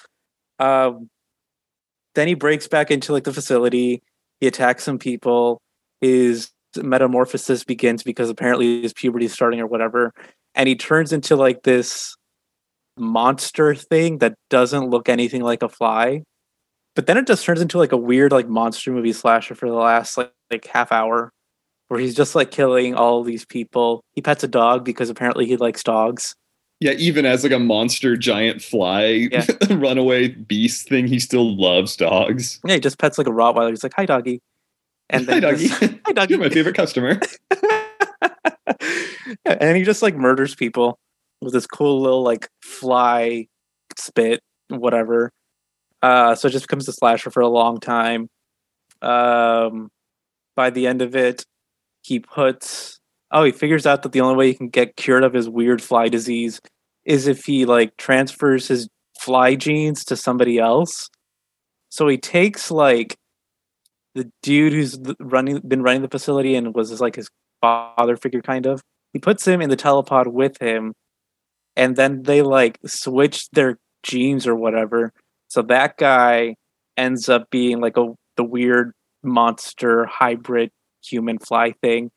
[0.58, 1.08] Um,
[2.16, 4.02] then he breaks back into like the facility.
[4.40, 5.61] He attacks some people.
[6.00, 10.12] His metamorphosis begins because apparently his puberty is starting or whatever,
[10.54, 12.16] and he turns into like this
[12.96, 16.22] monster thing that doesn't look anything like a fly.
[16.94, 19.74] But then it just turns into like a weird like monster movie slasher for the
[19.74, 21.32] last like like half hour
[21.88, 24.02] where he's just like killing all these people.
[24.14, 26.35] He pets a dog because apparently he likes dogs.
[26.80, 29.46] Yeah, even as like a monster giant fly Yeah.
[29.70, 32.61] runaway beast thing, he still loves dogs.
[32.64, 33.70] Yeah, he just pets like a Rottweiler.
[33.70, 34.40] He's like, "Hi, doggy,"
[35.12, 35.68] and Hi, then doggy.
[35.68, 36.35] just- hi, doggy.
[36.35, 37.20] You're my favorite customer.
[39.44, 40.98] And he just like murders people
[41.40, 43.46] with this cool little like fly
[43.96, 45.31] spit, whatever.
[46.03, 48.29] Uh, so it just becomes a slasher for a long time.
[49.01, 49.90] Um,
[50.57, 51.44] by the end of it,
[52.03, 52.98] he puts
[53.31, 55.81] oh, he figures out that the only way he can get cured of his weird
[55.83, 56.61] fly disease
[57.05, 61.09] is if he like transfers his fly genes to somebody else.
[61.88, 63.16] So he takes like
[64.14, 67.29] the dude who's running been running the facility and was like his
[67.61, 68.83] father figure kind of.
[69.12, 70.94] He puts him in the telepod with him
[71.77, 75.12] and then they like switch their genes or whatever.
[75.48, 76.57] So that guy
[76.96, 80.70] ends up being like a the weird monster hybrid
[81.05, 82.11] human fly thing.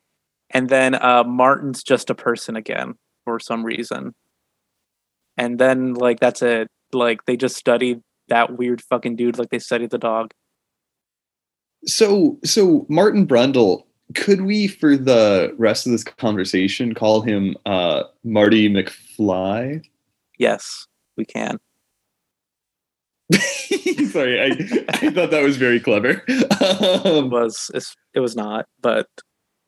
[0.50, 4.14] And then uh Martin's just a person again for some reason.
[5.36, 6.68] And then like that's it.
[6.92, 10.32] Like they just studied that weird fucking dude like they studied the dog.
[11.84, 13.84] So, so Martin Brundle,
[14.14, 19.84] could we, for the rest of this conversation, call him uh, Marty McFly?
[20.38, 20.86] Yes,
[21.16, 21.58] we can.
[23.32, 24.46] Sorry, I,
[24.88, 26.22] I thought that was very clever.
[26.28, 27.70] It Um, was
[28.14, 29.08] it was not, but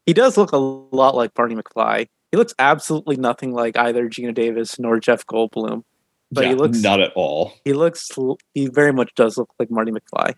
[0.06, 2.06] he does look a lot like Barney McFly.
[2.30, 5.82] He looks absolutely nothing like either Geena Davis nor Jeff Goldblum.
[6.30, 7.52] But he yeah, looks- not at all.
[7.64, 8.08] He looks
[8.54, 10.34] he very much does look like Marty McFly.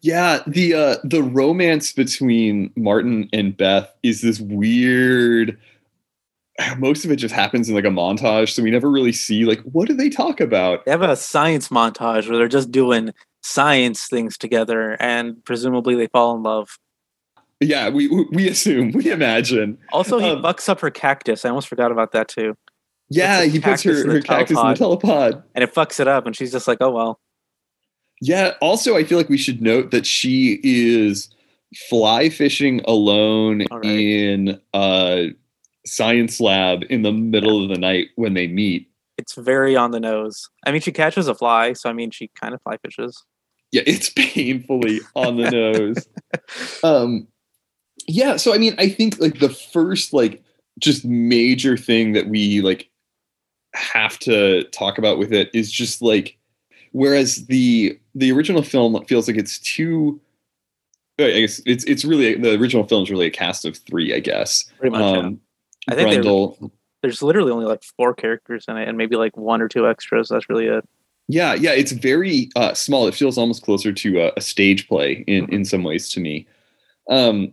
[0.00, 5.58] Yeah, the uh the romance between Martin and Beth is this weird
[6.76, 9.60] most of it just happens in like a montage, so we never really see like
[9.62, 10.84] what do they talk about?
[10.84, 16.08] They have a science montage where they're just doing science things together and presumably they
[16.08, 16.78] fall in love.
[17.60, 19.78] Yeah, we we- assume, we imagine.
[19.92, 21.44] Also he Um, fucks up her cactus.
[21.44, 22.54] I almost forgot about that too.
[23.10, 25.42] Yeah, he puts her, her cactus in the telepod.
[25.54, 27.20] And it fucks it up and she's just like, "Oh well."
[28.20, 31.30] Yeah, also I feel like we should note that she is
[31.88, 33.84] fly fishing alone right.
[33.84, 35.30] in a
[35.86, 38.90] science lab in the middle of the night when they meet.
[39.16, 40.48] It's very on the nose.
[40.64, 43.24] I mean, she catches a fly, so I mean, she kind of fly fishes.
[43.72, 46.08] Yeah, it's painfully on the nose.
[46.82, 47.26] Um
[48.06, 50.42] yeah, so I mean I think like the first like
[50.78, 52.90] just major thing that we like
[53.74, 56.37] have to talk about with it is just like
[56.92, 60.20] whereas the the original film feels like it's too
[61.20, 64.20] I guess it's it's really the original film is really a cast of three, I
[64.20, 64.64] guess.
[64.78, 65.00] Pretty much.
[65.00, 65.18] yeah.
[65.20, 65.40] Um,
[65.88, 66.70] I think Brundle,
[67.02, 70.28] There's literally only like four characters in it, and maybe like one or two extras.
[70.28, 70.88] That's really it.
[71.26, 73.08] yeah, yeah, it's very uh, small.
[73.08, 75.54] It feels almost closer to a, a stage play in Mm-hmm.
[75.54, 76.46] in some ways to me.
[77.10, 77.52] Um,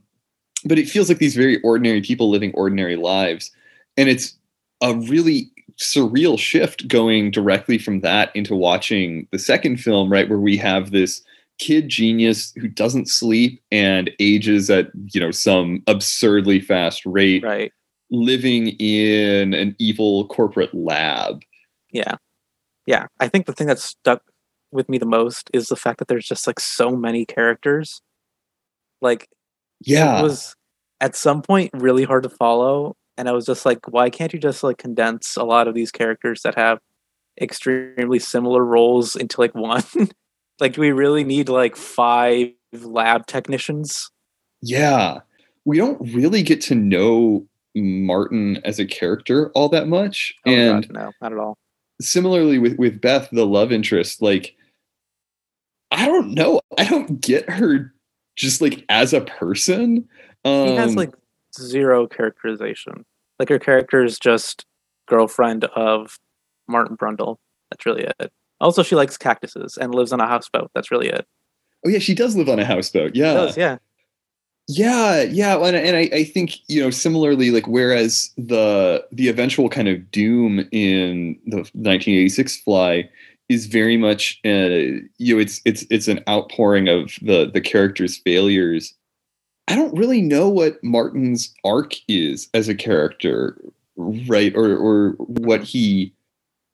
[0.65, 3.52] but it feels like these very ordinary people living ordinary lives,
[3.98, 4.38] and it's
[4.84, 10.39] a really surreal shift going directly from that into watching the second film, right, where
[10.39, 11.21] we have this
[11.57, 17.71] kid genius who doesn't sleep and ages at you know some absurdly fast rate Right.
[18.11, 21.43] living in an evil corporate lab
[21.93, 22.15] Yeah.
[22.85, 23.07] Yeah.
[23.21, 24.21] I think the thing that stuck
[24.73, 28.01] with me the most is the fact that there's just like so many characters.
[29.01, 29.29] Like
[29.79, 30.55] yeah it was
[30.99, 32.97] at some point really hard to follow.
[33.17, 35.91] And I was just like, why can't you just like condense a lot of these
[35.91, 36.80] characters that have
[37.41, 39.84] extremely similar roles into like one?
[40.60, 44.10] like, do we really need like five lab technicians?
[44.62, 45.19] yeah
[45.65, 50.56] we don't really get to know martin as a character all that much Oh, God,
[50.86, 51.58] and no, not at all.
[52.01, 54.56] similarly with with beth the love interest like
[55.91, 57.93] i don't know i don't get her
[58.38, 60.08] just like as a person
[60.45, 61.13] um He has like
[61.62, 63.06] zero characterization.
[63.39, 64.65] Like her character is just
[65.08, 66.18] girlfriend of
[66.68, 67.38] Martin Brundle.
[67.72, 68.32] That's really it.
[68.62, 70.72] Also, she likes cactuses and lives on a houseboat.
[70.74, 71.28] That's really it.
[71.86, 73.78] oh yeah she does live on a houseboat yeah does, yeah.
[74.68, 79.70] Yeah, yeah, and, and I, I think you know similarly, like whereas the the eventual
[79.70, 83.08] kind of doom in the 1986 Fly
[83.48, 88.18] is very much uh, you know it's it's it's an outpouring of the the character's
[88.18, 88.96] failures.
[89.67, 93.60] I don't really know what Martin's arc is as a character,
[93.95, 94.56] right?
[94.56, 96.13] Or or what he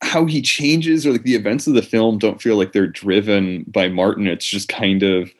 [0.02, 3.64] how he changes or like the events of the film don't feel like they're driven
[3.68, 4.28] by Martin.
[4.28, 5.32] It's just kind of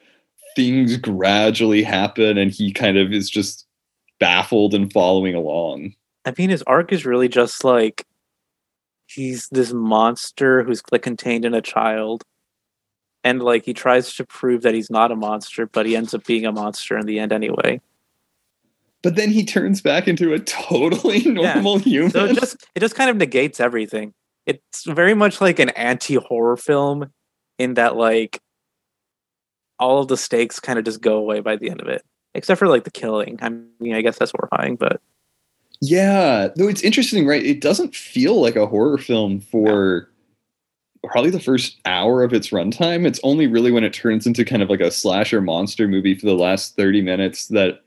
[0.54, 3.66] things gradually happen and he kind of is just
[4.20, 5.94] baffled and following along.
[6.24, 8.06] I mean, his arc is really just like
[9.06, 12.22] he's this monster who's like contained in a child.
[13.24, 16.24] And like he tries to prove that he's not a monster, but he ends up
[16.26, 17.80] being a monster in the end anyway.
[19.02, 22.10] But then he turns back into a totally normal human.
[22.10, 24.14] So it just it just kind of negates everything.
[24.46, 27.12] It's very much like an anti-horror film
[27.58, 28.40] in that like
[29.78, 32.04] all of the stakes kind of just go away by the end of it.
[32.34, 33.38] Except for like the killing.
[33.42, 35.00] I mean, I guess that's horrifying, but
[35.84, 37.44] yeah, though it's interesting, right?
[37.44, 40.08] It doesn't feel like a horror film for
[41.04, 43.06] probably the first hour of its runtime.
[43.06, 46.26] It's only really when it turns into kind of like a slasher monster movie for
[46.26, 47.80] the last 30 minutes that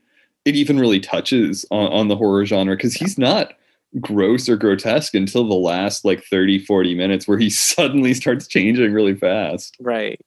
[0.44, 3.54] it even really touches on, on the horror genre because he's not
[4.00, 8.92] gross or grotesque until the last like 30 40 minutes where he suddenly starts changing
[8.92, 10.20] really fast right.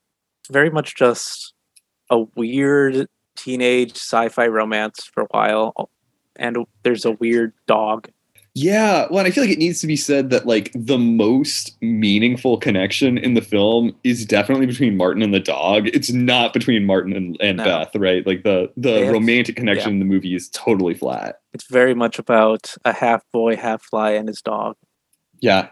[0.51, 1.53] Very much just
[2.09, 5.91] a weird teenage sci-fi romance for a while
[6.35, 8.09] and there's a weird dog.
[8.55, 12.57] Yeah well i feel like it needs to be said that like the most meaningful
[12.57, 17.13] connection in the film is definitely between martin and the dog it's not between martin
[17.13, 17.63] and, and No.
[17.63, 21.67] beth right like the the have- romantic connection in the movie is totally flat It's
[21.69, 24.75] very much about a half boy, half fly and his dog.
[25.39, 25.69] yeah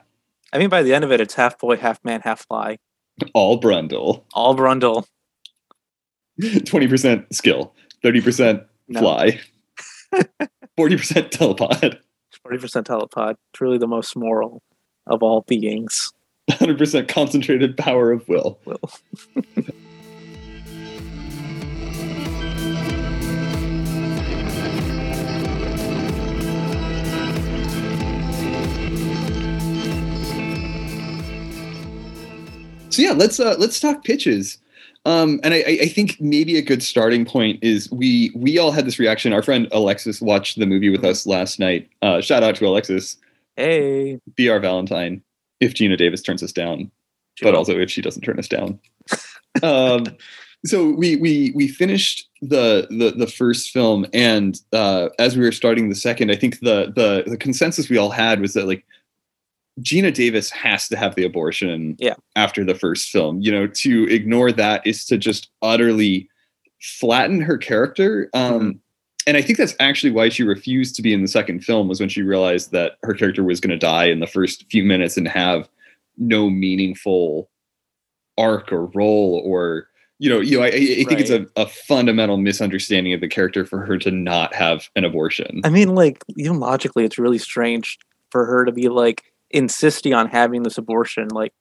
[0.53, 2.77] I mean by the end of it it's half boy, half man, half fly.
[3.33, 5.05] all brundle All Brundle.
[6.41, 8.63] 20% skill 30%
[8.97, 9.39] fly
[10.13, 11.97] 40% telepod
[12.47, 14.61] 40% telepod, truly the most moral
[15.05, 16.11] of all beings.
[16.49, 18.89] 100% concentrated power of will Will.
[32.89, 34.57] So yeah, let's uh, let's talk pitches.
[35.07, 38.85] Um, and I, I think maybe a good starting point is we we all had
[38.85, 39.31] this reaction.
[39.31, 41.89] Our friend Alexis watched the movie with us last night.
[42.01, 43.15] Uh, shout out to Alexis,
[43.55, 44.19] Hey.
[44.35, 45.23] be our Valentine
[45.61, 46.91] if Geena Davis turns us down,
[47.41, 48.79] but also if she doesn't turn us down.
[49.63, 50.03] um,
[50.65, 55.53] so we we we finished the the the first film, and uh, as we were
[55.53, 58.83] starting the second, I think the the the consensus we all had was that like
[59.81, 62.15] Geena Davis has to have the abortion Yeah.
[62.35, 63.41] after the first film.
[63.41, 66.29] You know, to ignore that is to just utterly
[66.81, 68.29] flatten her character.
[68.33, 68.79] Um,
[69.27, 71.99] And I think that's actually why she refused to be in the second film was
[71.99, 75.17] when she realized that her character was going to die in the first few minutes
[75.17, 75.67] and have
[76.17, 77.49] no meaningful
[78.37, 82.37] arc or role or you know you know I, I think it's a, a fundamental
[82.37, 85.59] misunderstanding of the character for her to not have an abortion.
[85.63, 87.97] I mean, like, even logically, it's really strange
[88.31, 91.53] for her to be like insisting on having this abortion, like,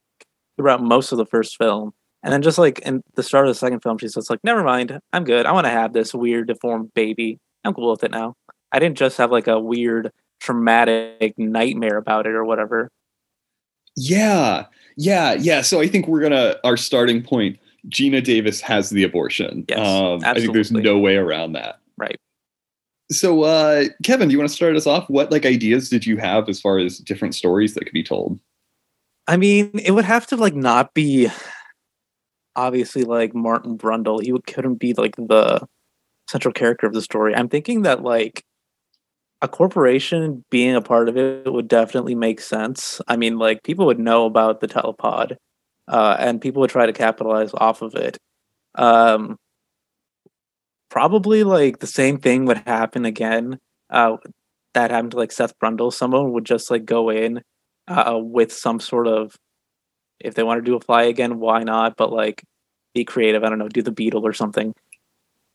[0.56, 1.92] throughout most of the first film.
[2.22, 4.64] And then just like in the start of the second film, she's just like, never
[4.64, 5.46] mind, I'm good.
[5.46, 7.38] I want to have this weird deformed baby.
[7.64, 8.34] I'm cool with it now.
[8.72, 10.10] I didn't just have like a weird
[10.40, 12.90] traumatic nightmare about it or whatever.
[13.96, 14.66] Yeah,
[14.96, 15.62] yeah, yeah.
[15.62, 17.58] So I think we're gonna our starting point.
[17.88, 19.64] Geena Davis has the abortion.
[19.68, 21.78] Yes, um, I think there's no way around that.
[23.10, 25.08] So, uh, Kevin, do you want to start us off?
[25.08, 28.40] What like ideas did you have as far as different stories that could be told?
[29.28, 31.28] I mean, it would have to like not be
[32.56, 34.22] obviously like Martin Brundle.
[34.22, 35.66] He couldn't be like the
[36.28, 37.34] central character of the story.
[37.34, 38.42] I'm thinking that like
[39.42, 43.00] a corporation being a part of it would definitely make sense.
[43.06, 45.36] I mean, like people would know about the telepod,
[45.88, 48.16] uh, and people would try to capitalize off of it.
[48.74, 49.36] Um,
[50.90, 53.58] probably like the same thing would happen again.
[53.90, 54.16] Uh,
[54.74, 55.92] that happened to like Seth Brundle.
[55.92, 57.42] Someone would just like go in
[57.88, 59.36] uh, with some sort of,
[60.20, 61.96] if they want to do a fly again, why not?
[61.96, 62.42] But like
[62.94, 63.44] be creative.
[63.44, 64.74] I don't know, do the beetle or something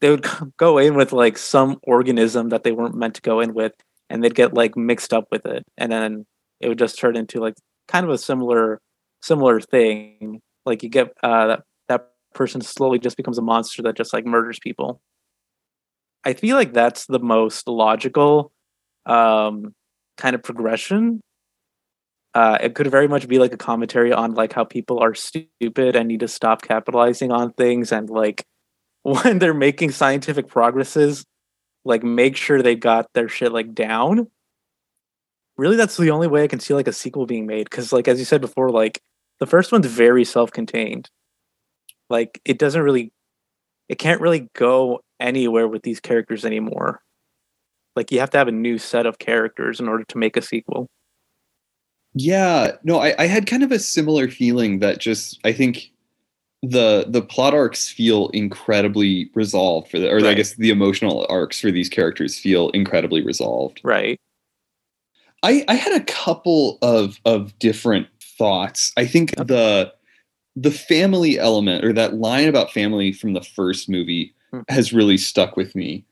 [0.02, 0.26] they would
[0.58, 3.74] go in with like some organism that they weren't meant to go in with
[4.10, 6.26] and they'd get like mixed up with it and then
[6.60, 7.56] it would just turn into like
[7.88, 8.82] kind of a similar
[9.22, 13.96] similar thing like you get uh that that person slowly just becomes a monster that
[13.96, 15.00] just like murders people
[16.26, 18.52] i feel like that's the most logical
[19.06, 19.74] um
[20.18, 21.22] kind of progression
[22.34, 25.96] uh, it could very much be like a commentary on like how people are stupid
[25.96, 28.46] and need to stop capitalizing on things and like
[29.04, 31.26] when they're making scientific progresses,
[31.84, 34.28] like make sure they got their shit like down.
[35.58, 37.70] Really, that's the only way I can see like a sequel being made.
[37.70, 39.02] Because, like as you said before, like
[39.40, 41.10] the first one's very self-contained.
[42.10, 43.12] Like it doesn't really,
[43.92, 47.02] it can't really go anywhere with these characters anymore.
[47.98, 50.42] Like you have to have a new set of characters in order to make a
[50.42, 50.88] sequel.
[52.14, 55.92] Yeah, no, I, I had kind of a similar feeling that just I think
[56.64, 60.28] the the plot arcs feel incredibly resolved for the or right.
[60.28, 63.82] I guess the emotional arcs for these characters feel incredibly resolved.
[63.84, 64.22] Right.
[65.44, 68.94] I I had a couple of of different thoughts.
[68.96, 69.92] I think the
[70.56, 74.62] the family element or that line about family from the first movie hmm.
[74.70, 76.04] has really stuck with me.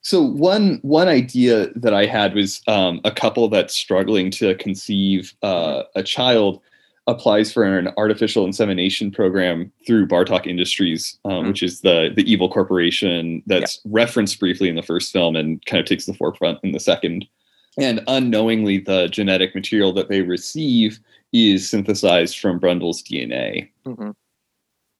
[0.00, 5.34] So one one idea that I had was um, a couple that's struggling to conceive
[5.42, 6.60] uh, a child
[7.06, 11.48] applies for an artificial insemination program through Bartok Industries, um, mm-hmm.
[11.48, 13.90] which is the the evil corporation that's yeah.
[13.92, 17.26] referenced briefly in the first film and kind of takes the forefront in the second.
[17.78, 21.00] And unknowingly, the genetic material that they receive
[21.34, 23.68] is synthesized from Brundle's DNA.
[23.84, 24.10] Mm-hmm.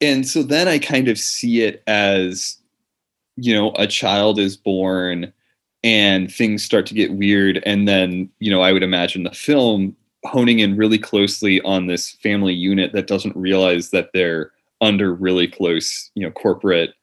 [0.00, 2.58] And so then I kind of see it as,
[3.36, 5.32] you know, a child is born
[5.84, 7.62] and things start to get weird.
[7.64, 12.12] And then, you know, I would imagine the film honing in really closely on this
[12.22, 16.94] family unit that doesn't realize that they're under really close, you know, corporate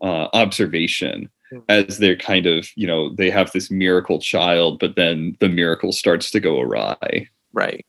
[0.00, 1.64] uh, observation mm-hmm.
[1.68, 5.92] as they're kind of, you know, they have this miracle child, but then the miracle
[5.92, 7.28] starts to go awry.
[7.52, 7.84] Right.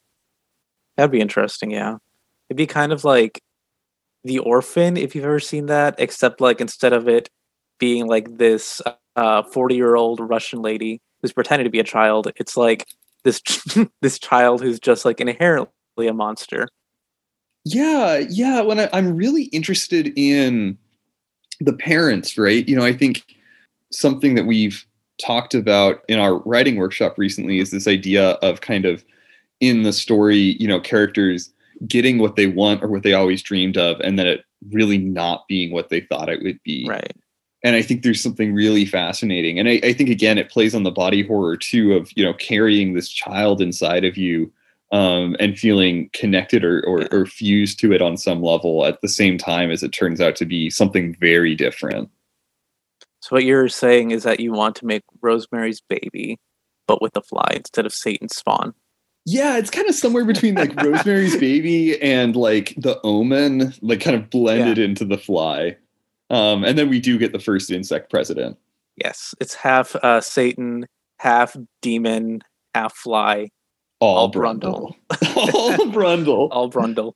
[1.00, 1.72] That'd be interesting.
[1.72, 1.96] Yeah.
[2.50, 3.42] It'd be kind of like
[4.26, 7.30] The Orphan, if you've ever seen that, except like instead of it
[7.80, 8.82] being like this
[9.16, 12.86] 40 uh, year old Russian lady who's pretending to be a child, it's like
[13.24, 13.42] this
[14.02, 15.72] this child who's just like inherently
[16.10, 16.68] a monster.
[17.64, 18.60] Yeah, yeah.
[18.60, 20.78] When I, I'm really interested in
[21.62, 22.68] the parents, right?
[22.68, 23.24] You know, I think
[23.94, 24.86] something that we've
[25.18, 29.06] talked about in our writing workshop recently is this idea of kind of
[29.60, 31.52] in the story, you know, characters
[31.88, 35.48] getting what they want or what they always dreamed of, and then it really not
[35.48, 36.86] being what they thought it would be.
[36.88, 37.14] Right
[37.64, 39.60] and I think there's something really fascinating.
[39.60, 42.34] And I, I, think again, it plays on the body horror too of you know
[42.34, 44.52] carrying this child inside of you
[44.92, 49.08] um, and feeling connected or, or, or fused to it on some level at the
[49.08, 52.10] same time as it turns out to be something very different.
[53.22, 56.40] So what you're saying is that you want to make Rosemary's Baby,
[56.88, 58.74] but with a fly instead of Satan's spawn.
[59.32, 64.16] Yeah, it's kind of somewhere between like Rosemary's Baby and like The Omen, like kind
[64.16, 64.86] of blended yeah.
[64.86, 65.78] into the fly.
[66.32, 68.58] Um, and then we do get the first insect president.
[68.96, 70.88] Yes, it's half uh, Satan,
[71.20, 72.42] half demon,
[72.74, 73.50] half fly.
[74.00, 74.96] All, all Brundle.
[75.36, 76.48] all Brundle.
[76.52, 77.14] all Brundle.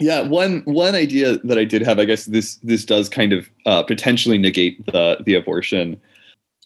[0.00, 3.48] Yeah, one one idea that I did have, I guess this this does kind of
[3.64, 5.98] uh, potentially negate the the abortion.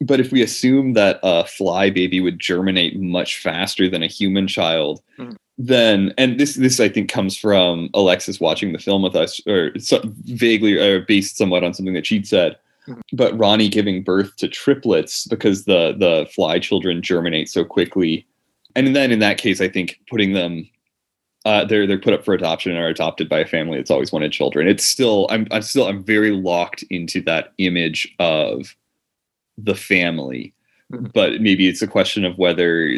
[0.00, 4.46] But if we assume that a fly baby would germinate much faster than a human
[4.46, 9.16] child, mm then and this this I think comes from Alexis watching the film with
[9.16, 12.56] us, or so, vaguely or based somewhat on something that she'd said.
[12.86, 13.00] Mm-hmm.
[13.12, 18.24] But Ronnie giving birth to triplets because the the fly children germinate so quickly,
[18.76, 20.68] and then in that case, I think putting them
[21.44, 24.12] uh, they're they're put up for adoption and are adopted by a family that's always
[24.12, 24.68] wanted children.
[24.68, 28.76] It's still I'm I'm still I'm very locked into that image of
[29.58, 30.54] the family,
[30.92, 31.06] mm-hmm.
[31.12, 32.88] but maybe it's a question of whether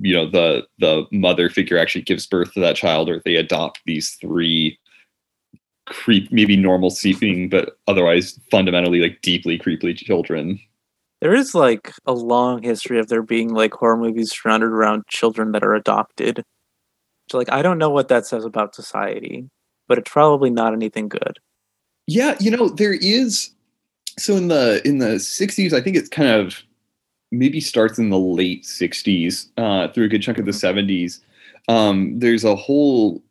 [0.00, 3.80] you know the the mother figure actually gives birth to that child or they adopt
[3.84, 4.78] these three
[5.86, 10.58] creep maybe normal seeming but otherwise fundamentally like deeply creepy children
[11.20, 15.52] There is like a long history of there being like horror movies surrounded around children
[15.52, 16.42] that are adopted.
[17.30, 19.48] So like I don't know what that says about society,
[19.88, 21.38] but it's probably not anything good.
[22.06, 23.50] Yeah, you know, there is
[24.18, 26.62] so in the in the 60s, I think it's kind of
[27.32, 31.20] maybe starts in the late 60s uh, through a good chunk of the 70s.
[31.68, 33.22] Um, there's a whole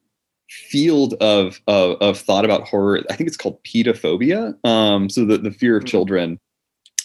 [0.49, 3.03] field of, of, of thought about horror.
[3.09, 4.55] I think it's called pedophobia.
[4.67, 6.39] Um, so the, the fear of children.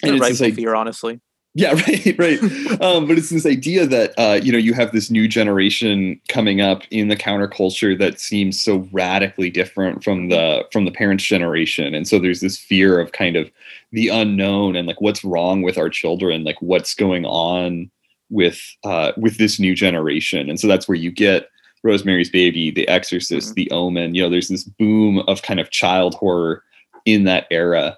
[0.02, 1.20] And it's this, like, fear, honestly.
[1.58, 2.82] Yeah, right, right.
[2.82, 6.60] um, but it's this idea that uh, you know you have this new generation coming
[6.60, 11.94] up in the counterculture that seems so radically different from the from the parents' generation,
[11.94, 13.50] and so there's this fear of kind of
[13.90, 17.90] the unknown and like what's wrong with our children, like what's going on
[18.28, 21.48] with uh, with this new generation, and so that's where you get
[21.82, 23.54] Rosemary's Baby, The Exorcist, mm-hmm.
[23.54, 24.14] The Omen.
[24.14, 26.62] You know, there's this boom of kind of child horror
[27.06, 27.96] in that era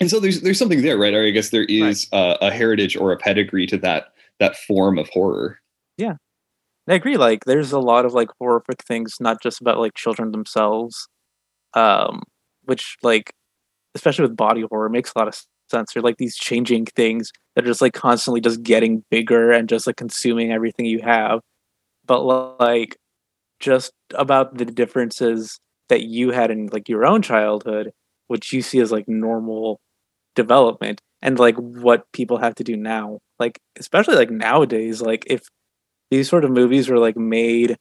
[0.00, 1.14] and so there's there's something there, right?
[1.14, 2.36] Or I guess there is right.
[2.40, 5.60] a, a heritage or a pedigree to that that form of horror.
[5.96, 6.14] Yeah,
[6.88, 7.16] I agree.
[7.16, 11.08] Like, there's a lot of like horrific things, not just about like children themselves,
[11.74, 12.22] um,
[12.64, 13.32] which like,
[13.94, 15.36] especially with body horror, makes a lot of
[15.70, 15.96] sense.
[15.96, 19.86] Or like these changing things that are just like constantly just getting bigger and just
[19.86, 21.40] like consuming everything you have.
[22.06, 22.22] But
[22.60, 22.96] like,
[23.60, 27.92] just about the differences that you had in like your own childhood,
[28.28, 29.80] which you see as like normal
[30.38, 33.18] development and like what people have to do now.
[33.38, 35.42] Like especially like nowadays like if
[36.10, 37.76] these sort of movies were like made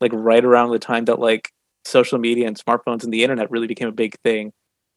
[0.00, 1.50] like right around the time that like
[1.84, 4.52] social media and smartphones and the internet really became a big thing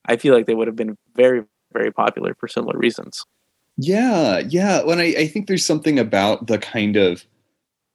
[0.05, 3.25] i feel like they would have been very very popular for similar reasons.
[3.77, 7.23] Yeah yeah when I, I think there's something about the kind of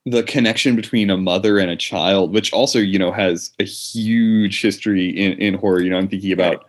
[0.07, 4.63] the connection between a mother and a child which also you know has a huge
[4.63, 5.83] history in in horror.
[5.83, 6.65] You know i'm thinking about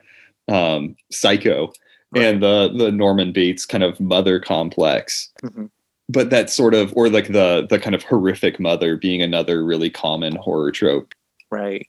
[0.47, 1.71] um psycho
[2.15, 2.25] right.
[2.25, 5.29] and the the Norman Bates kind of mother complex.
[5.43, 5.65] Mm-hmm.
[6.07, 9.89] But that sort of or like the the kind of horrific mother being another really
[9.89, 11.13] common horror trope.
[11.51, 11.87] Right.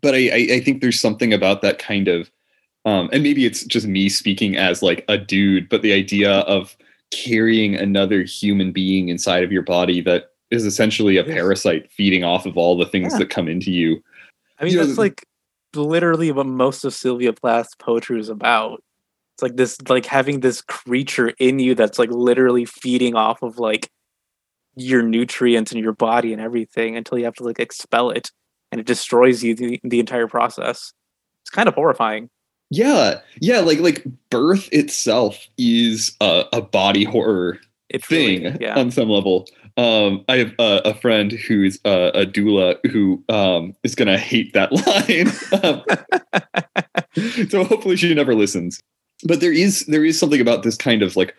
[0.00, 2.30] But I, I, I think there's something about that kind of
[2.84, 6.76] um, and maybe it's just me speaking as like a dude, but the idea of
[7.12, 12.44] carrying another human being inside of your body that is essentially a parasite feeding off
[12.44, 13.20] of all the things yeah.
[13.20, 14.02] that come into you.
[14.58, 15.26] I mean, you that's know, like
[15.74, 18.82] literally what most of Sylvia Plath's poetry is about
[19.34, 23.58] it's like this like having this creature in you that's like literally feeding off of
[23.58, 23.90] like
[24.74, 28.30] your nutrients and your body and everything until you have to like expel it
[28.70, 30.92] and it destroys you the, the entire process.
[31.42, 32.30] It's kind of horrifying.
[32.70, 33.20] Yeah.
[33.40, 37.58] Yeah like like birth itself is a, a body horror
[38.00, 38.78] thing really, yeah.
[38.78, 39.46] on some level.
[39.78, 44.52] Um, I have a, a friend who's a, a doula who um, is gonna hate
[44.52, 45.28] that line.
[47.50, 48.82] so hopefully she never listens
[49.24, 51.34] but there is there is something about this kind of like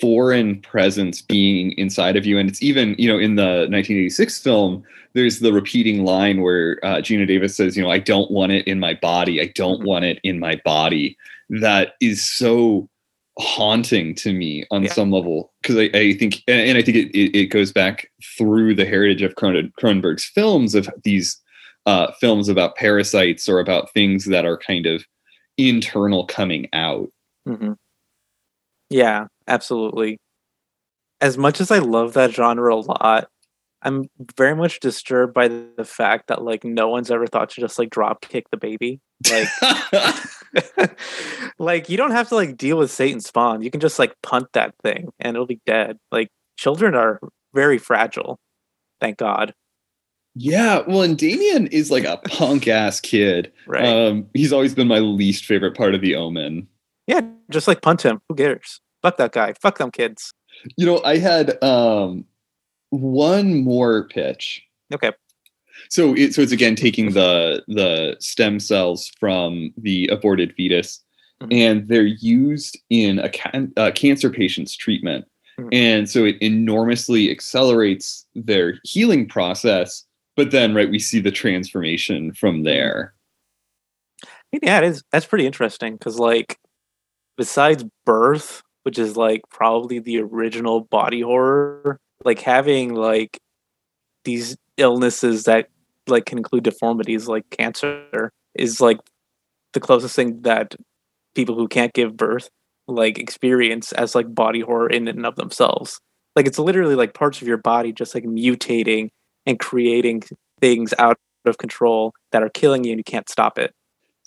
[0.00, 4.82] foreign presence being inside of you and it's even you know in the 1986 film
[5.14, 8.66] there's the repeating line where uh, geena davis says you know i don't want it
[8.66, 9.88] in my body i don't mm-hmm.
[9.88, 11.16] want it in my body
[11.48, 12.88] that is so
[13.38, 14.92] haunting to me on yeah.
[14.92, 18.74] some level because I, I, think and, i think it, it, it, goes back through
[18.74, 21.38] the heritage of cronenberg's films of these
[21.84, 25.04] uh, films about parasites or about things that are kind of
[25.58, 27.10] internal coming out
[27.46, 27.72] Mm-hmm.
[28.90, 30.18] Yeah, absolutely.
[31.20, 33.28] As much as I love that genre a lot,
[33.82, 37.78] I'm very much disturbed by the fact that like no one's ever thought to just
[37.78, 39.00] like drop kick the baby.
[39.30, 39.48] Like
[41.58, 43.62] like you don't have to like deal with Satan spawn.
[43.62, 45.98] You can just like punt that thing and it'll be dead.
[46.10, 47.20] Like children are
[47.54, 48.38] very fragile.
[49.00, 49.54] Thank God.
[50.38, 53.52] Yeah, well, and Damien is like a punk ass kid.
[53.66, 53.86] Right.
[53.86, 56.68] Um, he's always been my least favorite part of the Omen.
[57.06, 58.20] Yeah, just like punt him.
[58.28, 58.80] Who cares?
[59.02, 59.52] Fuck that guy.
[59.54, 60.32] Fuck them kids.
[60.76, 62.24] You know, I had um
[62.90, 64.62] one more pitch.
[64.92, 65.12] Okay.
[65.90, 71.02] So it, so it's again taking the the stem cells from the aborted fetus,
[71.40, 71.52] mm-hmm.
[71.52, 75.26] and they're used in a, ca- a cancer patient's treatment,
[75.58, 75.68] mm-hmm.
[75.72, 80.04] and so it enormously accelerates their healing process.
[80.34, 83.14] But then, right, we see the transformation from there.
[84.62, 85.02] Yeah, it is.
[85.12, 86.58] That's pretty interesting because, like,
[87.36, 93.38] besides birth which is like probably the original body horror like having like
[94.24, 95.68] these illnesses that
[96.08, 98.98] like can include deformities like cancer is like
[99.72, 100.74] the closest thing that
[101.34, 102.48] people who can't give birth
[102.88, 106.00] like experience as like body horror in and of themselves.
[106.34, 109.10] Like it's literally like parts of your body just like mutating
[109.44, 110.22] and creating
[110.60, 113.72] things out of control that are killing you and you can't stop it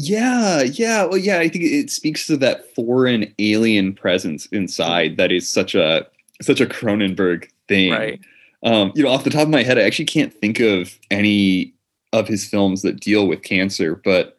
[0.01, 1.03] Yeah, yeah.
[1.03, 5.75] Well, yeah, I think it speaks to that foreign alien presence inside that is such
[5.75, 6.07] a
[6.41, 7.91] such a Cronenberg thing.
[7.91, 8.21] Right.
[8.63, 11.73] Um, you know, off the top of my head, I actually can't think of any
[12.13, 14.37] of his films that deal with cancer, but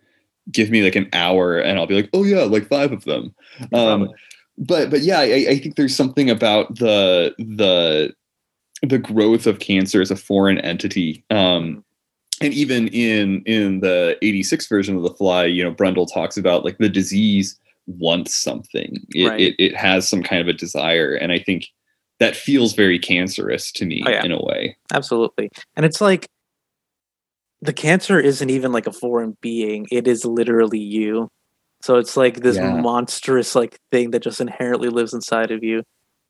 [0.50, 3.34] give me like an hour and I'll be like, oh yeah, like five of them.
[3.74, 4.08] Um,
[4.56, 8.14] but but yeah, I, I think there's something about the the
[8.82, 11.22] the growth of cancer as a foreign entity.
[11.28, 11.84] Um,
[12.40, 16.64] and even in in the 86 version of the fly you know brundle talks about
[16.64, 19.40] like the disease wants something it, Right.
[19.40, 21.66] it, it has some kind of a desire and i think
[22.18, 24.24] that feels very cancerous to me Oh, yeah.
[24.24, 25.48] in a way Absolutely.
[25.76, 26.26] And it's like
[27.62, 29.86] the cancer isn't even like a foreign being.
[29.90, 31.28] It is literally you.
[31.82, 32.80] So it's like this Yeah.
[32.80, 35.82] monstrous like thing that just inherently lives inside of you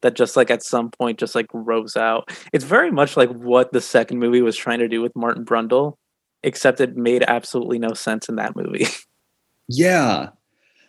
[0.03, 2.31] that just like at some point just like rose out.
[2.53, 5.97] It's very much like what the second movie was trying to do with Martin Brundle,
[6.43, 8.87] except it made absolutely no sense in that movie.
[9.69, 10.31] yeah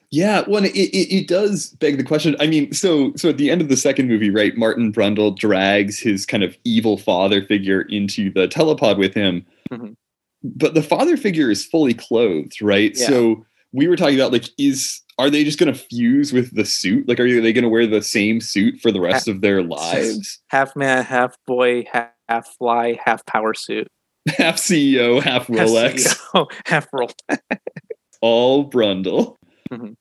[0.09, 3.49] yeah well it, it, it does beg the question i mean so so at the
[3.51, 7.81] end of the second movie right martin brundle drags his kind of evil father figure
[7.83, 9.95] into the telepod with him Mhm.
[10.43, 13.07] but the father figure is fully clothed right Yeah.
[13.07, 16.65] so we were talking about like is are they just going to fuse with the
[16.65, 17.07] suit?
[17.07, 20.39] Like are they going to wear the same suit for the rest of their lives?
[20.49, 23.87] half man, half boy, half, half fly, half power suit.
[24.37, 26.15] half ceo half Half rolex.
[26.15, 27.11] CEO, half roll.
[28.21, 29.35] all brundle.
[29.71, 29.93] Mm-hmm.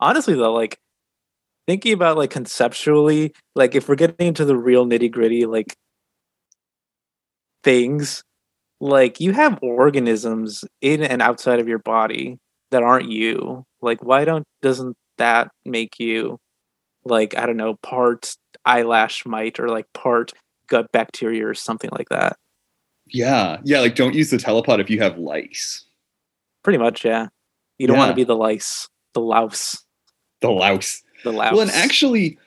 [0.00, 0.78] Honestly though like
[1.66, 5.74] thinking about like conceptually like if we're getting into the real nitty gritty like
[7.62, 8.22] things
[8.80, 12.38] like you have organisms in and outside of your body
[12.70, 16.38] that aren't you like why don't doesn't that make you
[17.04, 20.32] like i don't know part eyelash mite or like part
[20.68, 22.36] gut bacteria or something like that?
[23.08, 25.84] Yeah yeah like don't use the telepod if you have lice.
[26.62, 27.28] Pretty much yeah.
[27.78, 29.82] You don't want to be the lice the louse.
[30.42, 31.02] The louse.
[31.24, 32.38] The louse Well, and actually,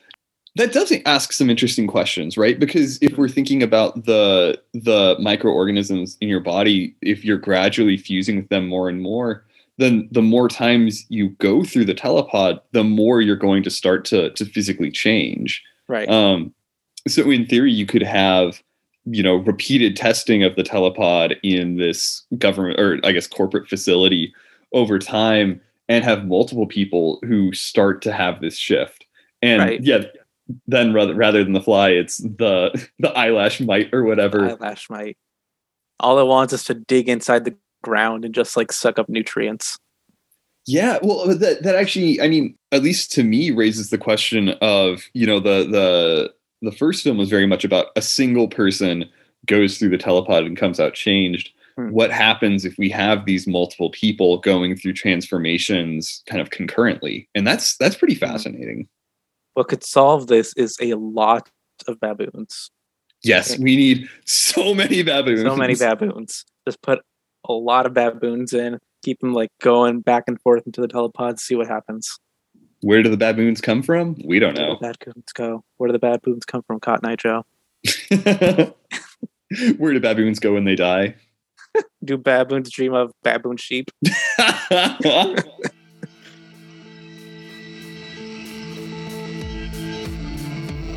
[0.56, 2.60] that does ask some interesting questions, right?
[2.60, 8.38] Because if we're thinking about the the microorganisms in your body, if you're gradually fusing
[8.38, 9.44] with them more and more,
[9.80, 14.06] then the more times you go through the telepod, the more you're going to start
[14.06, 15.64] to to physically change.
[15.88, 16.54] right Um,
[17.08, 18.62] so in theory, you could have
[19.06, 24.34] you know repeated testing of the telepod in this government or I guess corporate facility
[24.74, 29.06] over time and have multiple people who start to have this shift.
[29.42, 29.82] And Right.
[29.82, 30.04] yeah,
[30.68, 34.50] then rather rather than the fly, it's the the eyelash mite or whatever.
[34.50, 35.18] eyelash mite.
[36.02, 39.78] All it wants is to dig inside the ground and just like suck up nutrients.
[40.66, 45.04] Yeah, well, that that actually, I mean, at least to me, raises the question of
[45.14, 49.06] you know the the the first film was very much about a single person
[49.46, 51.52] goes through the telepod and comes out changed.
[51.78, 51.90] Hmm.
[51.90, 57.28] What happens if we have these multiple people going through transformations kind of concurrently?
[57.34, 58.26] And that's that's pretty Hmm.
[58.26, 58.88] fascinating.
[59.56, 61.50] What could solve this is a lot
[61.88, 62.70] of baboons.
[63.24, 65.42] Yes, we need so many baboons.
[65.42, 66.46] So many baboons.
[66.68, 67.00] Just put
[67.50, 71.40] a lot of baboons in, keep them like going back and forth into the telepod,
[71.40, 72.18] see what happens.
[72.82, 74.16] Where do the baboons come from?
[74.24, 74.76] We don't Where know.
[74.76, 75.64] do the baboons go?
[75.78, 77.44] Where do the baboons come from, Cotton Eye Joe?
[79.78, 81.16] Where do baboons go when they die?
[82.04, 83.92] Do baboons dream of baboon sheep?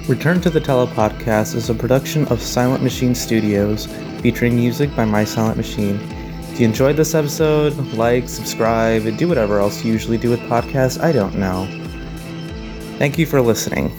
[0.09, 3.87] Return to the Telepodcast is a production of Silent Machine Studios,
[4.21, 6.01] featuring music by My Silent Machine.
[6.53, 10.41] If you enjoyed this episode, like, subscribe, and do whatever else you usually do with
[10.41, 11.67] podcasts, I don't know.
[12.99, 13.91] Thank you for listening.